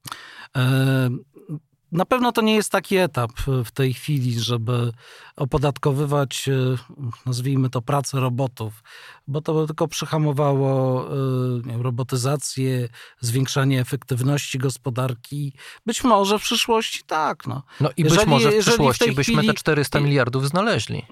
Na 1.93 2.05
pewno 2.05 2.31
to 2.31 2.41
nie 2.41 2.55
jest 2.55 2.71
taki 2.71 2.97
etap 2.97 3.31
w 3.65 3.71
tej 3.71 3.93
chwili, 3.93 4.39
żeby 4.39 4.91
opodatkowywać, 5.35 6.49
e, 6.49 6.77
nazwijmy 7.25 7.69
to, 7.69 7.81
pracę 7.81 8.19
robotów, 8.19 8.83
bo 9.27 9.41
to 9.41 9.53
by 9.53 9.67
tylko 9.67 9.87
przyhamowało 9.87 11.07
e, 11.07 11.83
robotyzację, 11.83 12.89
zwiększanie 13.19 13.81
efektywności 13.81 14.57
gospodarki. 14.57 15.53
Być 15.85 16.03
może 16.03 16.39
w 16.39 16.41
przyszłości 16.41 17.03
tak. 17.07 17.47
No, 17.47 17.63
no 17.79 17.89
i 17.97 18.03
jeżeli, 18.03 18.19
być 18.19 18.29
może 18.29 18.51
w 18.51 18.59
przyszłości 18.59 19.11
w 19.11 19.15
byśmy 19.15 19.33
chwili... 19.33 19.47
te 19.47 19.53
400 19.53 19.99
miliardów 19.99 20.49
znaleźli. 20.49 21.05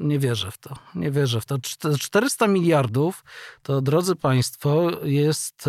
Nie 0.00 0.18
wierzę 0.18 0.50
w 0.50 0.58
to. 0.58 0.76
Nie 0.94 1.10
wierzę 1.10 1.40
w 1.40 1.46
to. 1.46 1.58
400 1.98 2.48
miliardów 2.48 3.24
to, 3.62 3.80
drodzy 3.80 4.16
Państwo, 4.16 4.90
jest 5.02 5.68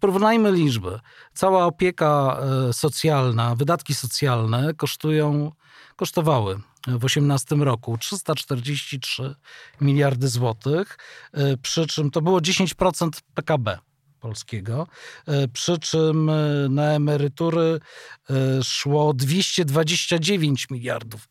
Porównajmy 0.00 0.52
liczby. 0.52 1.00
Cała 1.34 1.66
opieka 1.66 2.40
e, 2.68 2.72
socjalna, 2.72 3.54
wydatki 3.54 3.94
socjalne 3.94 4.74
kosztują, 4.74 5.52
kosztowały 5.96 6.54
w 6.86 6.98
2018 6.98 7.56
roku 7.56 7.98
343 7.98 9.34
miliardy 9.80 10.28
złotych, 10.28 10.98
e, 11.32 11.56
przy 11.56 11.86
czym 11.86 12.10
to 12.10 12.22
było 12.22 12.40
10% 12.40 13.10
PKB 13.34 13.78
polskiego, 14.20 14.86
e, 15.26 15.48
przy 15.48 15.78
czym 15.78 16.30
na 16.70 16.92
emerytury 16.92 17.80
szło 18.62 19.14
229 19.14 20.70
miliardów 20.70 21.28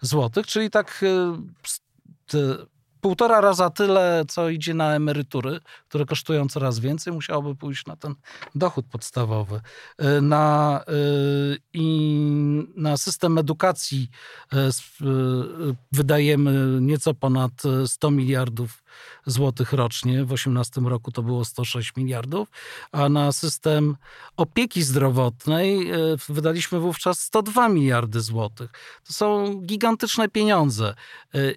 złotych, 0.00 0.46
czyli 0.46 0.70
tak 0.70 1.04
półtora 3.02 3.40
raza 3.40 3.70
tyle, 3.70 4.24
co 4.28 4.48
idzie 4.48 4.74
na 4.74 4.94
emerytury, 4.94 5.60
które 5.88 6.06
kosztują 6.06 6.48
coraz 6.48 6.78
więcej, 6.78 7.12
musiałoby 7.12 7.56
pójść 7.56 7.86
na 7.86 7.96
ten 7.96 8.14
dochód 8.54 8.86
podstawowy. 8.86 9.60
Y, 10.18 10.22
na, 10.22 10.84
y, 10.88 11.58
I 11.72 11.86
na 12.76 12.96
system 12.96 13.38
edukacji 13.38 14.10
wydajemy 15.92 16.80
nieco 16.80 17.14
ponad 17.14 17.52
100 17.86 18.10
miliardów 18.10 18.84
złotych 19.26 19.72
rocznie. 19.72 20.12
W 20.12 20.26
2018 20.26 20.80
roku 20.80 21.12
to 21.12 21.22
było 21.22 21.44
106 21.44 21.96
miliardów, 21.96 22.48
a 22.92 23.08
na 23.08 23.32
system 23.32 23.96
opieki 24.36 24.82
zdrowotnej 24.82 25.90
wydaliśmy 26.28 26.78
wówczas 26.80 27.20
102 27.20 27.68
miliardy 27.68 28.20
złotych. 28.20 28.70
To 29.06 29.12
są 29.12 29.54
gigantyczne 29.60 30.28
pieniądze. 30.28 30.94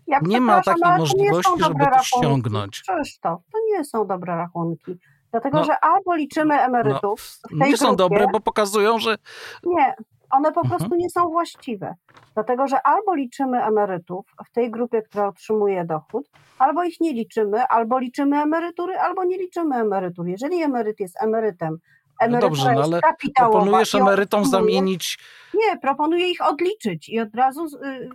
Ja 0.07 0.19
nie 0.21 0.41
ma 0.41 0.61
takiej 0.61 0.97
możliwości, 0.97 1.51
żeby 1.59 1.85
to 1.97 2.03
ściągnąć. 2.03 2.81
Krzysztof, 2.81 3.41
to 3.51 3.57
nie 3.71 3.85
są 3.85 4.07
dobre 4.07 4.35
rachunki. 4.35 4.95
Dlatego, 5.31 5.57
no, 5.57 5.65
że 5.65 5.79
albo 5.79 6.15
liczymy 6.15 6.55
emerytów. 6.55 7.37
No, 7.51 7.65
nie 7.65 7.77
są 7.77 7.85
grupie, 7.85 7.97
dobre, 7.97 8.27
bo 8.31 8.39
pokazują, 8.39 8.99
że. 8.99 9.17
Nie, 9.63 9.95
one 10.35 10.51
po 10.51 10.61
mhm. 10.61 10.79
prostu 10.79 10.95
nie 10.95 11.09
są 11.09 11.29
właściwe. 11.29 11.95
Dlatego, 12.33 12.67
że 12.67 12.87
albo 12.87 13.15
liczymy 13.15 13.63
emerytów 13.63 14.25
w 14.49 14.51
tej 14.51 14.71
grupie, 14.71 15.01
która 15.01 15.27
otrzymuje 15.27 15.85
dochód, 15.85 16.29
albo 16.59 16.83
ich 16.83 16.99
nie 17.01 17.13
liczymy, 17.13 17.67
albo 17.67 17.99
liczymy 17.99 18.41
emerytury, 18.41 18.97
albo 18.97 19.23
nie 19.23 19.37
liczymy 19.37 19.75
emerytur. 19.75 20.27
Jeżeli 20.27 20.61
emeryt 20.61 20.99
jest 20.99 21.21
emerytem, 21.21 21.77
emerytura 22.19 22.49
Dobrze, 22.49 22.73
no 22.73 22.81
ale 22.83 23.01
proponujesz 23.35 23.95
emerytom 23.95 24.45
zamienić. 24.45 25.19
Nie, 25.53 25.77
proponuję 25.77 26.29
ich 26.29 26.47
odliczyć 26.47 27.09
i 27.09 27.19
od 27.19 27.35
razu 27.35 27.65
y, 27.65 28.09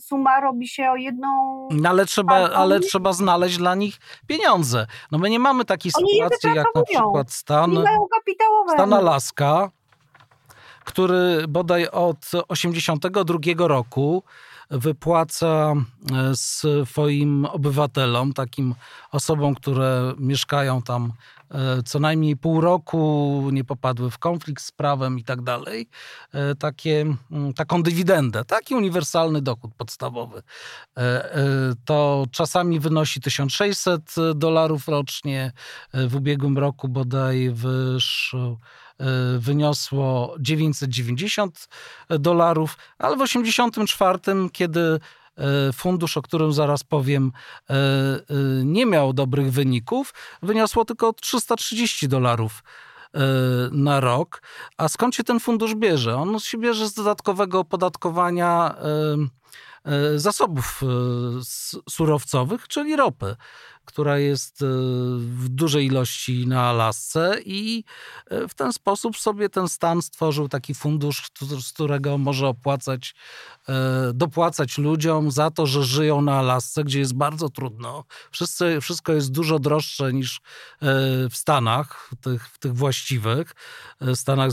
suma 0.00 0.40
robi 0.40 0.68
się 0.68 0.90
o 0.90 0.96
jedną. 0.96 1.28
No 1.70 1.88
ale 1.88 2.06
trzeba, 2.06 2.34
ale 2.34 2.80
trzeba 2.80 3.12
znaleźć 3.12 3.58
dla 3.58 3.74
nich 3.74 3.96
pieniądze. 4.26 4.86
No 5.12 5.18
my 5.18 5.30
nie 5.30 5.38
mamy 5.38 5.64
takiej 5.64 5.92
Oni 5.98 6.12
sytuacji 6.12 6.50
jak 6.54 6.66
na 6.74 6.82
przykład 6.82 7.32
stan, 7.32 7.84
stan 8.74 8.92
Alaska, 8.92 9.70
który 10.84 11.44
bodaj 11.48 11.88
od 11.88 12.30
82 12.48 13.68
roku 13.68 14.22
wypłaca 14.72 15.72
e, 16.12 16.36
swoim 16.84 17.44
obywatelom, 17.44 18.32
takim 18.32 18.74
osobom, 19.10 19.54
które 19.54 20.14
mieszkają 20.18 20.82
tam 20.82 21.12
e, 21.50 21.82
co 21.82 21.98
najmniej 21.98 22.36
pół 22.36 22.60
roku, 22.60 23.48
nie 23.52 23.64
popadły 23.64 24.10
w 24.10 24.18
konflikt 24.18 24.62
z 24.62 24.72
prawem 24.72 25.18
i 25.18 25.24
tak 25.24 25.42
dalej, 25.42 25.88
e, 26.32 26.54
takie, 26.54 27.16
taką 27.56 27.82
dywidendę, 27.82 28.44
taki 28.44 28.74
uniwersalny 28.74 29.42
dochód 29.42 29.74
podstawowy. 29.76 30.42
To 31.84 32.26
czasami 32.30 32.80
wynosi 32.80 33.20
1600 33.20 34.14
dolarów 34.34 34.88
rocznie, 34.88 35.52
w 35.94 36.16
ubiegłym 36.16 36.58
roku 36.58 36.88
bodaj 36.88 37.50
wyszło 37.50 38.58
wyniosło 39.38 40.36
990 40.40 41.68
dolarów, 42.08 42.76
ale 42.98 43.16
w 43.16 43.20
84, 43.20 44.18
kiedy 44.52 44.80
e, 44.80 45.72
fundusz, 45.72 46.16
o 46.16 46.22
którym 46.22 46.52
zaraz 46.52 46.84
powiem, 46.84 47.32
e, 47.70 47.74
nie 48.64 48.86
miał 48.86 49.12
dobrych 49.12 49.52
wyników, 49.52 50.14
wyniosło 50.42 50.84
tylko 50.84 51.12
330 51.12 52.08
dolarów 52.08 52.62
na 53.72 54.00
rok. 54.00 54.42
A 54.76 54.88
skąd 54.88 55.14
się 55.14 55.24
ten 55.24 55.40
fundusz 55.40 55.74
bierze? 55.74 56.16
On 56.16 56.38
się 56.38 56.58
bierze 56.58 56.88
z 56.88 56.94
dodatkowego 56.94 57.60
opodatkowania 57.60 58.74
zasobów 60.16 60.80
surowcowych, 61.90 62.68
czyli 62.68 62.96
ropy 62.96 63.36
która 63.84 64.18
jest 64.18 64.62
e, 64.62 64.66
w 65.18 65.48
dużej 65.48 65.86
ilości 65.86 66.46
na 66.46 66.62
Alasce 66.62 67.36
i 67.44 67.84
e, 68.30 68.48
w 68.48 68.54
ten 68.54 68.72
sposób 68.72 69.16
sobie 69.16 69.48
ten 69.48 69.68
stan 69.68 70.02
stworzył 70.02 70.48
taki 70.48 70.74
fundusz, 70.74 71.30
z 71.60 71.72
którego 71.72 72.18
może 72.18 72.48
opłacać, 72.48 73.14
e, 73.68 73.72
dopłacać 74.14 74.78
ludziom 74.78 75.30
za 75.30 75.50
to, 75.50 75.66
że 75.66 75.84
żyją 75.84 76.20
na 76.20 76.38
Alasce, 76.38 76.84
gdzie 76.84 76.98
jest 76.98 77.14
bardzo 77.14 77.48
trudno. 77.48 78.04
Wszyscy, 78.30 78.80
wszystko 78.80 79.12
jest 79.12 79.32
dużo 79.32 79.58
droższe 79.58 80.12
niż 80.12 80.40
w 81.30 81.36
Stanach, 81.36 82.08
w 82.12 82.24
tych, 82.24 82.48
w 82.48 82.58
tych 82.58 82.74
właściwych, 82.74 83.54
Stanach 84.14 84.50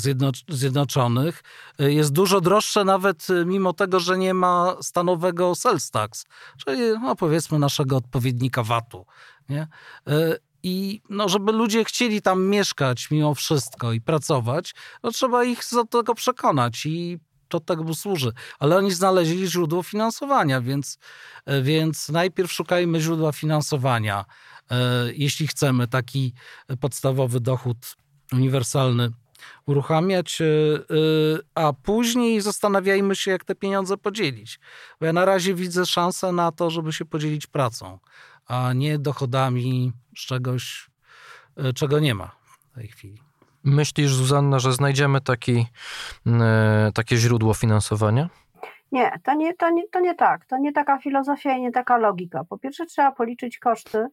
Zjednoczonych. 0.50 1.44
Jest 1.80 2.12
dużo 2.12 2.42
droższe 2.42 2.84
nawet 2.84 3.28
mimo 3.46 3.74
tego, 3.74 4.00
że 4.00 4.18
nie 4.18 4.34
ma 4.34 4.76
stanowego 4.82 5.56
sales 5.56 5.92
tax, 5.92 6.26
czyli 6.58 6.82
no 7.02 7.16
powiedzmy 7.16 7.60
naszego 7.60 7.98
odpowiednika 7.98 8.64
VAT-u. 8.64 9.06
Nie? 9.50 9.68
E, 10.08 10.38
I 10.64 11.02
no, 11.10 11.30
żeby 11.30 11.52
ludzie 11.52 11.84
chcieli 11.84 12.22
tam 12.22 12.48
mieszkać 12.48 13.12
mimo 13.12 13.36
wszystko 13.36 13.94
i 13.94 14.02
pracować, 14.02 14.76
no 15.04 15.12
trzeba 15.12 15.44
ich 15.44 15.60
do 15.72 15.84
tego 15.84 16.16
przekonać 16.16 16.86
i 16.86 17.20
to 17.48 17.60
tego 17.60 17.94
służy. 17.96 18.32
Ale 18.60 18.78
oni 18.78 18.92
znaleźli 18.92 19.48
źródło 19.48 19.84
finansowania, 19.84 20.62
więc, 20.62 20.98
e, 21.46 21.62
więc 21.62 22.10
najpierw 22.10 22.52
szukajmy 22.52 23.02
źródła 23.02 23.32
finansowania, 23.32 24.26
e, 24.72 24.76
jeśli 25.14 25.48
chcemy 25.48 25.88
taki 25.88 26.34
podstawowy 26.80 27.40
dochód 27.40 27.96
uniwersalny 28.34 29.10
uruchamiać, 29.66 30.42
a 31.56 31.74
później 31.74 32.42
zastanawiajmy 32.42 33.16
się, 33.16 33.32
jak 33.32 33.46
te 33.46 33.56
pieniądze 33.56 33.98
podzielić. 33.98 34.60
Bo 35.00 35.06
ja 35.06 35.14
na 35.14 35.26
razie 35.26 35.54
widzę 35.54 35.86
szansę 35.86 36.32
na 36.32 36.52
to, 36.52 36.70
żeby 36.70 36.94
się 36.94 37.06
podzielić 37.06 37.48
pracą 37.48 38.00
a 38.50 38.74
nie 38.74 39.00
dochodami 39.00 39.92
z 40.18 40.26
czegoś, 40.26 40.90
e, 41.58 41.74
czego 41.74 42.00
nie 42.00 42.16
ma 42.16 42.32
w 42.46 42.76
tej 42.76 42.88
chwili. 42.88 43.22
Myślisz, 43.64 44.14
Zuzanna, 44.14 44.60
że 44.60 44.74
znajdziemy 44.74 45.22
taki, 45.22 45.66
e, 46.28 46.92
takie 46.94 47.18
źródło 47.18 47.54
finansowania? 47.54 48.30
Nie 48.92 49.12
to 49.24 49.34
nie, 49.34 49.54
to, 49.54 49.70
nie, 49.70 49.88
to 49.88 50.00
nie 50.00 50.16
tak. 50.16 50.46
To 50.46 50.58
nie 50.58 50.72
taka 50.74 50.98
filozofia 50.98 51.58
i 51.58 51.62
nie 51.62 51.72
taka 51.72 51.98
logika. 51.98 52.44
Po 52.44 52.58
pierwsze, 52.58 52.86
trzeba 52.86 53.12
policzyć 53.12 53.60
koszty 53.60 54.06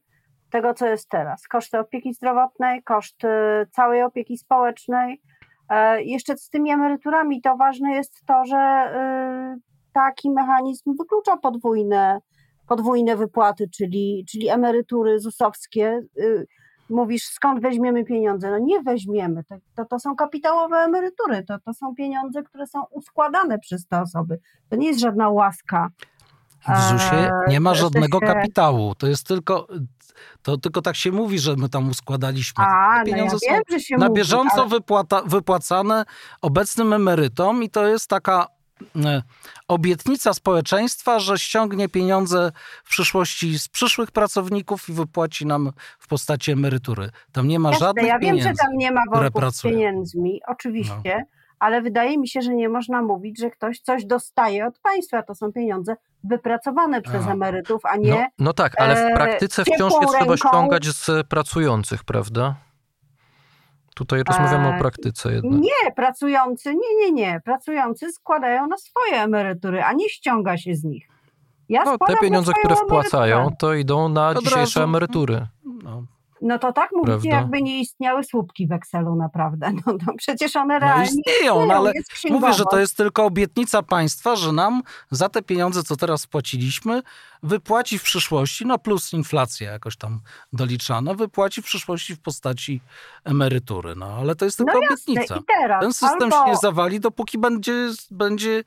tego, 0.51 0.75
co 0.75 0.87
jest 0.87 1.09
teraz. 1.09 1.49
Koszty 1.49 1.79
opieki 1.79 2.15
zdrowotnej, 2.15 2.83
koszty 2.83 3.29
całej 3.71 4.03
opieki 4.03 4.39
społecznej. 4.39 5.23
E, 5.69 6.03
jeszcze 6.03 6.37
z 6.37 6.51
tymi 6.51 6.71
emeryturami 6.71 7.43
to 7.43 7.57
ważne 7.57 7.93
jest 7.93 8.25
to, 8.27 8.45
że 8.45 8.93
taki 9.93 10.31
mechanizm 10.31 10.97
wyklucza 10.99 11.37
podwójne 11.37 12.21
podwójne 12.67 13.17
wypłaty, 13.17 13.69
czyli, 13.69 14.25
czyli 14.31 14.49
emerytury 14.49 15.21
ZUS-owskie. 15.21 16.01
Y, 16.19 16.47
mówisz, 16.91 17.25
skąd 17.25 17.63
weźmiemy 17.63 18.05
pieniądze? 18.05 18.51
No 18.51 18.59
nie 18.59 18.83
weźmiemy. 18.83 19.45
To, 19.45 19.55
to, 19.77 19.85
to 19.85 19.99
są 19.99 20.17
kapitałowe 20.17 20.77
emerytury, 20.77 21.45
to, 21.45 21.59
to 21.59 21.75
są 21.75 21.95
pieniądze, 21.95 22.43
które 22.43 22.67
są 22.67 22.85
uskładane 22.91 23.59
przez 23.59 23.87
te 23.87 24.01
osoby. 24.01 24.39
To 24.69 24.77
nie 24.77 24.87
jest 24.87 25.01
żadna 25.01 25.29
łaska. 25.29 25.89
W 26.69 26.81
ZUS-ie 26.81 27.31
e, 27.31 27.33
nie 27.49 27.61
ma 27.61 27.75
żadnego 27.75 28.21
kapitału. 28.21 28.95
To 28.95 29.07
jest 29.07 29.27
tylko, 29.27 29.69
to 30.43 30.57
tylko 30.57 30.83
tak 30.83 30.97
się 30.97 31.13
mówi, 31.13 31.39
że 31.39 31.57
my 31.57 31.69
tam 31.69 31.91
uskładaliśmy. 31.91 32.65
A, 32.65 33.03
pieniądze 33.05 33.37
no 33.49 33.55
ja 33.55 33.61
wiem, 33.71 33.81
są 33.81 33.97
na 33.99 34.09
mówi, 34.09 34.19
bieżąco 34.19 34.61
ale... 34.61 34.69
wypłata, 34.69 35.23
wypłacane 35.23 36.05
obecnym 36.43 36.93
emerytom 36.93 37.63
i 37.63 37.71
to 37.71 37.87
jest 37.87 38.11
taka 38.11 38.56
obietnica 39.69 40.35
społeczeństwa, 40.35 41.19
że 41.19 41.39
ściągnie 41.39 41.89
pieniądze 41.89 42.53
w 42.85 42.89
przyszłości 42.89 43.59
z 43.59 43.69
przyszłych 43.69 44.11
pracowników 44.11 44.89
i 44.89 44.93
wypłaci 44.93 45.47
nam 45.47 45.73
w 45.99 46.09
postaci 46.09 46.53
emerytury. 46.53 47.11
Tam 47.33 47.49
nie 47.49 47.59
ma 47.59 47.71
Jasne, 47.71 47.87
żadnych 47.87 48.07
ja 48.07 48.19
pieniędzy. 48.19 48.39
Ja 48.39 48.45
wiem, 48.45 48.57
że 48.57 48.65
tam 48.67 48.77
nie 48.77 48.91
ma 48.93 49.03
worków 49.13 49.57
z 49.57 49.63
pieniędzmi, 49.63 50.41
oczywiście, 50.47 51.17
no. 51.19 51.25
ale 51.59 51.83
wydaje 51.83 52.19
mi 52.19 52.29
się, 52.29 52.43
że 52.43 52.55
nie 52.55 52.69
można 52.69 53.03
mówić, 53.03 53.41
że 53.41 53.51
ktoś 53.51 53.81
coś 53.81 54.05
dostaje 54.05 54.67
od 54.67 54.79
państwa. 54.79 55.23
To 55.23 55.35
są 55.35 55.53
pieniądze 55.53 55.97
wypracowane 56.25 57.03
przez 57.03 57.27
emerytów, 57.27 57.81
a 57.85 57.97
nie. 57.97 58.11
No, 58.11 58.27
no 58.39 58.53
tak, 58.53 58.81
ale 58.81 58.95
w 58.95 58.99
e, 58.99 59.15
praktyce 59.15 59.65
wciąż 59.65 59.93
je 59.93 60.19
trzeba 60.19 60.37
ściągać 60.37 60.87
z 60.87 61.27
pracujących, 61.27 62.05
prawda? 62.05 62.55
Tutaj 63.97 64.23
rozmawiamy 64.29 64.77
o 64.77 64.79
praktyce 64.79 65.33
jednak. 65.33 65.61
Nie, 65.61 65.93
pracujący, 65.97 66.75
nie, 66.75 66.97
nie, 66.97 67.13
nie. 67.13 67.41
Pracujący 67.45 68.13
składają 68.13 68.67
na 68.67 68.77
swoje 68.79 69.23
emerytury, 69.23 69.83
a 69.83 69.93
nie 69.93 70.09
ściąga 70.09 70.57
się 70.57 70.75
z 70.75 70.85
nich. 70.85 71.09
Ja 71.69 71.85
no, 71.85 71.99
te 71.99 72.17
pieniądze, 72.17 72.53
które 72.53 72.77
wpłacają, 72.77 73.51
to 73.59 73.75
idą 73.75 74.09
na 74.09 74.29
Od 74.29 74.39
dzisiejsze 74.39 74.81
razu. 74.81 74.83
emerytury. 74.83 75.47
No. 75.83 76.07
No 76.41 76.59
to 76.59 76.73
tak 76.73 76.91
mówicie, 76.93 77.13
Prawda? 77.13 77.29
jakby 77.29 77.63
nie 77.63 77.81
istniały 77.81 78.25
słupki 78.25 78.67
w 78.67 78.73
Excelu 78.73 79.17
naprawdę. 79.17 79.73
No 79.87 80.15
przecież 80.19 80.57
one 80.57 80.75
No 80.75 80.81
realnie 80.81 81.05
istnieją, 81.05 81.67
no 81.67 81.75
ale 81.75 81.93
mówię, 82.31 82.53
że 82.53 82.65
to 82.71 82.79
jest 82.79 82.97
tylko 82.97 83.25
obietnica 83.25 83.83
państwa, 83.83 84.37
że 84.37 84.53
nam 84.53 84.83
za 85.11 85.29
te 85.29 85.43
pieniądze, 85.43 85.83
co 85.83 85.97
teraz 85.97 86.27
płaciliśmy, 86.27 87.03
wypłaci 87.43 87.99
w 87.99 88.03
przyszłości, 88.03 88.67
no 88.67 88.79
plus 88.79 89.13
inflacja 89.13 89.73
jakoś 89.73 89.97
tam 89.97 90.21
doliczana, 90.53 91.15
wypłaci 91.15 91.63
w 91.63 91.65
przyszłości 91.65 92.15
w 92.15 92.21
postaci 92.21 92.81
emerytury. 93.25 93.95
No 93.97 94.07
ale 94.07 94.35
to 94.35 94.45
jest 94.45 94.57
tylko 94.57 94.73
No 94.75 94.81
jasne, 94.81 94.97
obietnica. 95.13 95.37
i 95.37 95.43
teraz 95.47 95.83
Ten 95.83 95.93
system 95.93 96.23
albo, 96.23 96.45
się 96.45 96.51
nie 96.51 96.57
zawali, 96.57 97.01
dopóki 97.01 97.39
będzie, 97.39 97.89
będzie 98.11 98.65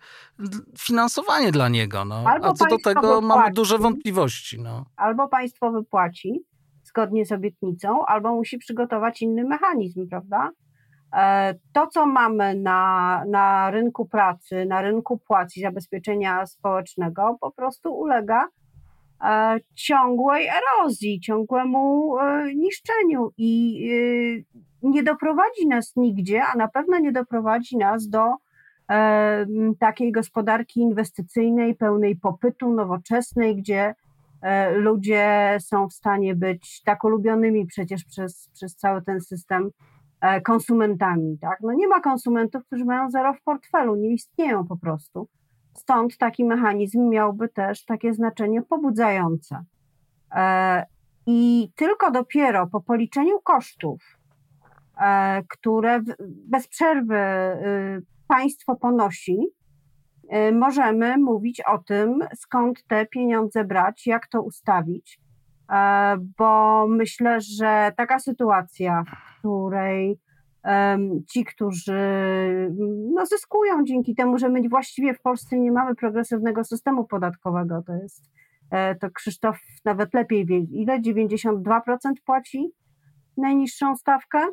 finansowanie 0.78 1.52
dla 1.52 1.70
niego. 1.70 2.06
No. 2.06 2.24
Albo 2.28 2.48
A 2.48 2.54
co 2.54 2.66
do 2.66 2.78
tego 2.84 3.22
mamy 3.22 3.52
duże 3.52 3.78
wątpliwości. 3.78 4.60
No. 4.60 4.86
albo 4.96 5.28
państwo 5.28 5.72
wypłaci 5.72 6.44
zgodnie 6.89 7.25
z 7.25 7.32
obietnicą, 7.32 8.06
albo 8.06 8.36
musi 8.36 8.58
przygotować 8.58 9.21
inny 9.21 9.43
mechanizm, 9.43 10.10
prawda? 10.10 10.52
E, 11.13 11.56
To, 11.73 11.88
co 11.88 12.06
mamy 12.06 12.56
na, 12.56 13.23
na 13.28 13.71
rynku 13.71 14.06
pracy, 14.06 14.65
na 14.65 14.82
rynku 14.82 15.17
płac 15.17 15.58
i 15.58 15.62
zabezpieczenia 15.62 16.45
społecznego, 16.45 17.38
po 17.41 17.52
prostu 17.52 17.93
ulega 17.93 18.47
e, 19.23 19.58
ciągłej 19.75 20.47
erozji, 20.47 21.19
ciągłemu 21.19 22.17
e, 22.17 22.56
niszczeniu 22.56 23.32
i 23.38 23.54
nie 24.84 25.04
doprowadzi 25.04 25.67
nas 25.67 25.95
nigdzie, 25.95 26.43
a 26.43 26.58
na 26.58 26.67
pewno 26.67 26.99
nie 26.99 27.12
doprowadzi 27.12 27.78
nas 27.78 28.10
do 28.10 28.34
takiej 29.80 30.12
gospodarki 30.12 30.80
inwestycyjnej, 30.80 31.75
pełnej 31.75 32.15
popytu, 32.15 32.73
nowoczesnej, 32.73 33.56
gdzie 33.56 33.95
ludzie 34.75 35.58
są 35.60 35.88
w 35.89 35.93
stanie 35.93 36.36
być 36.36 36.82
tak 36.84 37.04
ulubionymi 37.04 37.65
przecież 37.65 38.06
przez, 38.06 38.49
przez 38.54 38.75
cały 38.75 39.02
ten 39.02 39.21
system 39.21 39.69
e, 40.21 40.41
konsumentami. 40.41 41.38
Tak? 41.41 41.58
No 41.62 41.73
nie 41.73 41.88
ma 41.88 41.99
konsumentów, 41.99 42.65
którzy 42.65 42.86
mają 42.86 43.10
zero 43.10 43.34
w 43.34 43.41
portfelu, 43.41 43.95
nie 43.95 44.13
istnieją 44.13 44.67
po 44.67 44.78
prostu. 44.78 45.28
Stąd 45.73 46.17
taki 46.17 46.45
mechanizm 46.45 47.10
miałby 47.10 47.49
też 47.49 47.86
takie 47.86 48.13
znaczenie 48.13 48.62
pobudzające. 48.62 49.63
E, 50.36 50.86
I 51.25 51.71
tylko 51.75 52.12
dopiero 52.12 52.67
po 52.67 52.82
policzeniu 52.82 53.39
kosztów, 53.43 54.04
e, 55.02 55.43
które 55.49 56.02
bez 56.49 56.67
przerwy 56.67 57.15
y, 57.15 58.02
państwo 58.28 58.75
ponosi, 58.75 59.38
możemy 60.52 61.18
mówić 61.18 61.62
o 61.62 61.78
tym, 61.78 62.20
skąd 62.36 62.84
te 62.88 63.06
pieniądze 63.06 63.63
brać, 63.63 64.08
jak 64.08 64.28
to 64.28 64.42
ustawić, 64.42 65.20
e, 65.72 66.18
bo 66.38 66.86
myślę, 66.88 67.42
że 67.42 67.92
taka 67.98 68.20
sytuacja, 68.20 69.04
w 69.04 69.39
której 69.39 70.20
ci, 71.28 71.46
którzy 71.46 72.00
no, 73.13 73.26
zyskują 73.26 73.84
dzięki 73.84 74.15
temu, 74.15 74.38
że 74.38 74.50
my 74.50 74.70
właściwie 74.70 75.13
w 75.13 75.22
Polsce 75.22 75.58
nie 75.58 75.72
mamy 75.72 75.96
progresywnego 75.96 76.63
systemu 76.63 77.06
podatkowego, 77.06 77.84
to 77.88 77.94
jest, 77.94 78.24
e, 78.72 78.96
to 78.96 79.10
Krzysztof 79.12 79.60
nawet 79.86 80.13
lepiej 80.13 80.46
wie, 80.46 80.60
ile 80.60 81.02
92% 81.02 82.22
płaci 82.26 82.72
najniższą 83.38 83.96
stawkę? 83.96 84.48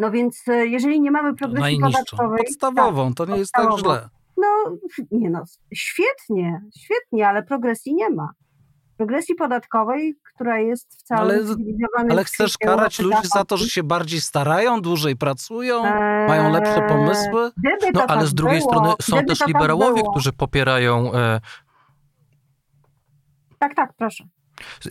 No 0.00 0.10
więc 0.10 0.48
e, 0.48 0.66
jeżeli 0.66 1.00
nie 1.00 1.10
mamy 1.10 1.34
progresji 1.34 1.80
podatkowej... 1.80 2.38
Podstawową, 2.38 3.14
to 3.14 3.26
nie 3.26 3.36
jest 3.36 3.52
tak 3.52 3.68
podstawową. 3.68 4.00
źle. 4.00 4.23
No, 4.44 4.76
nie 5.10 5.30
no, 5.30 5.44
świetnie, 5.74 6.60
świetnie, 6.78 7.28
ale 7.28 7.42
progresji 7.42 7.94
nie 7.94 8.10
ma. 8.10 8.28
Progresji 8.96 9.34
podatkowej, 9.34 10.14
która 10.34 10.58
jest 10.60 10.94
w 11.00 11.02
całym 11.02 11.22
Ale- 11.30 11.38
Ale 12.10 12.24
chcesz 12.24 12.58
karać 12.58 12.98
ludzi 12.98 13.28
za 13.34 13.44
to, 13.44 13.56
że 13.56 13.66
się 13.68 13.82
bardziej 13.82 14.20
starają, 14.20 14.80
dłużej 14.80 15.16
pracują, 15.16 15.84
Eee, 15.84 16.28
mają 16.28 16.52
lepsze 16.52 16.82
pomysły? 16.88 17.50
No 17.94 18.00
ale 18.08 18.20
tak 18.20 18.26
z 18.26 18.34
drugiej 18.34 18.58
było, 18.58 18.70
strony 18.72 18.92
są 19.00 19.24
też 19.26 19.38
tak 19.38 19.48
liberałowie, 19.48 20.00
było- 20.02 20.10
którzy 20.12 20.32
popierają 20.32 21.12
e, 21.14 21.40
Tak, 23.58 23.74
tak, 23.74 23.92
proszę. 23.96 24.24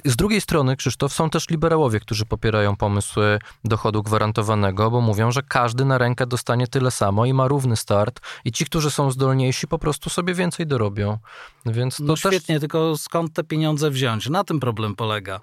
Z 0.06 0.16
drugiej 0.16 0.42
strony, 0.42 0.76
Krzysztof, 0.76 1.14
są 1.14 1.30
też 1.30 1.50
liberałowie, 1.50 2.00
którzy 2.00 2.26
popierają 2.26 2.76
pomysł 2.76 3.22
e, 3.22 3.40
dochodu 3.64 4.04
gwarantowanego, 4.04 4.92
bo 4.92 5.02
mówią, 5.02 5.32
że 5.32 5.42
każdy 5.42 5.86
na 5.86 5.98
rękę 5.98 6.28
dostanie 6.28 6.68
tyle 6.68 6.92
samo 6.92 7.26
i 7.26 7.34
ma 7.34 7.48
równy 7.48 7.76
start 7.76 8.20
i 8.46 8.52
ci, 8.52 8.66
którzy 8.66 8.92
są 8.92 9.12
zdolniejsi, 9.12 9.68
po 9.68 9.80
prostu 9.80 10.10
sobie 10.10 10.34
więcej 10.34 10.68
dorobią. 10.68 11.18
Więc 11.66 11.98
to 11.98 12.04
No 12.04 12.14
też... 12.14 12.34
świetnie, 12.34 12.60
tylko 12.60 12.98
skąd 12.98 13.34
te 13.34 13.44
pieniądze 13.44 13.92
wziąć? 13.92 14.30
Na 14.30 14.44
tym 14.44 14.60
problem 14.60 14.96
polega. 14.96 15.42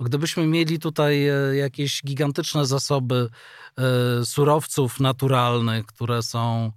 Gdybyśmy 0.00 0.46
mieli 0.46 0.78
tutaj 0.78 1.28
e, 1.28 1.56
jakieś 1.56 2.02
gigantyczne 2.02 2.66
zasoby 2.66 3.28
e, 3.78 4.24
surowców 4.24 5.00
naturalnych, 5.00 5.86
które 5.86 6.22
są 6.22 6.72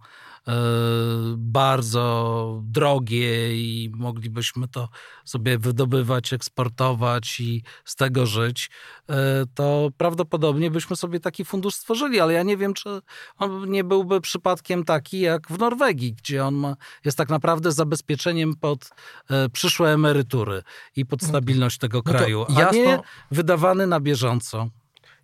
bardzo 1.37 2.61
drogie 2.63 3.55
i 3.55 3.91
moglibyśmy 3.95 4.67
to 4.67 4.89
sobie 5.25 5.57
wydobywać, 5.57 6.33
eksportować 6.33 7.39
i 7.39 7.63
z 7.85 7.95
tego 7.95 8.25
żyć, 8.25 8.69
e, 9.09 9.15
to 9.53 9.89
prawdopodobnie 9.97 10.71
byśmy 10.71 10.95
sobie 10.95 11.19
taki 11.19 11.45
fundusz 11.45 11.75
stworzyli, 11.75 12.19
ale 12.19 12.33
ja 12.33 12.43
nie 12.43 12.57
wiem, 12.57 12.73
czy 12.73 13.01
on 13.37 13.69
nie 13.71 13.83
byłby 13.83 14.21
przypadkiem 14.21 14.83
taki 14.83 15.19
jak 15.19 15.47
w 15.47 15.59
Norwegii, 15.59 16.13
gdzie 16.13 16.45
on 16.45 16.55
ma, 16.55 16.75
jest 17.05 17.17
tak 17.17 17.29
naprawdę 17.29 17.71
zabezpieczeniem 17.71 18.55
pod 18.55 18.89
e, 19.29 19.49
przyszłe 19.49 19.93
emerytury 19.93 20.63
i 20.95 21.05
pod 21.05 21.23
stabilność 21.23 21.77
tego 21.77 22.01
No 22.05 22.11
kraju, 22.13 22.45
a 22.49 22.61
jasno- 22.61 22.73
nie 22.73 22.99
wydawany 23.31 23.87
na 23.87 23.99
bieżąco. 23.99 24.69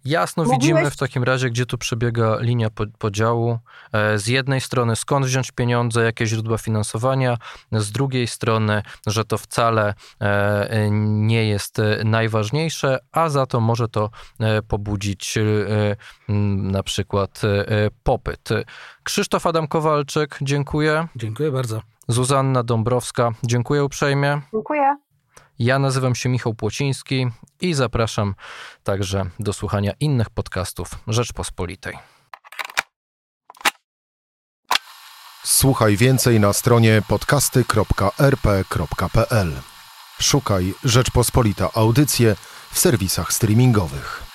Jasno 0.05 0.43
Mówiłeś- 0.43 0.62
widzimy 0.62 0.91
w 0.91 0.97
takim 0.97 1.23
razie, 1.23 1.49
gdzie 1.49 1.65
tu 1.65 1.77
przebiega 1.77 2.38
linia 2.39 2.69
po- 2.69 2.85
podziału. 2.97 3.59
E, 3.93 4.17
Z 4.19 4.27
jednej 4.27 4.62
strony 4.62 4.95
skąd 4.95 5.25
wziąć 5.25 5.51
pieniądze, 5.51 6.03
jakie 6.03 6.25
źródła 6.25 6.57
finansowania, 6.57 7.38
z 7.71 7.91
drugiej 7.91 8.27
strony, 8.27 8.81
że 9.07 9.25
to 9.25 9.38
wcale 9.38 9.93
e, 10.21 10.88
nie 11.01 11.47
jest 11.47 11.79
e, 11.79 12.03
najważniejsze, 12.05 12.99
a 13.12 13.29
za 13.29 13.45
to 13.45 13.59
może 13.59 13.88
to 13.88 14.09
pobudzić 14.67 15.38
na 16.57 16.83
przykład 16.83 17.41
popyt. 18.03 18.49
Krzysztof 19.03 19.45
Adam 19.47 19.67
Kowalczyk, 19.67 20.38
dziękuję. 20.41 21.07
Dziękuję 21.15 21.51
bardzo. 21.51 21.81
Zuzanna 22.07 22.63
Dąbrowska, 22.63 23.31
dziękuję 23.43 23.83
uprzejmie. 23.83 24.41
Dziękuję. 24.53 24.97
Ja 25.60 25.80
nazywam 25.80 26.15
się 26.15 26.30
Michał 26.30 26.54
Płociński 26.54 27.28
i 27.62 27.74
zapraszam 27.74 28.36
także 28.84 29.26
do 29.39 29.54
słuchania 29.54 29.91
innych 30.00 30.30
podcastów 30.30 30.89
Rzeczpospolitej. 31.08 31.98
Słuchaj 35.43 35.98
więcej 35.98 36.39
na 36.39 36.54
stronie 36.54 37.02
podcasty.rp.pl. 37.08 39.52
Szukaj 40.22 40.74
Rzeczpospolita 40.84 41.69
Audycje 41.74 42.36
w 42.72 42.80
serwisach 42.80 43.34
streamingowych. 43.34 44.29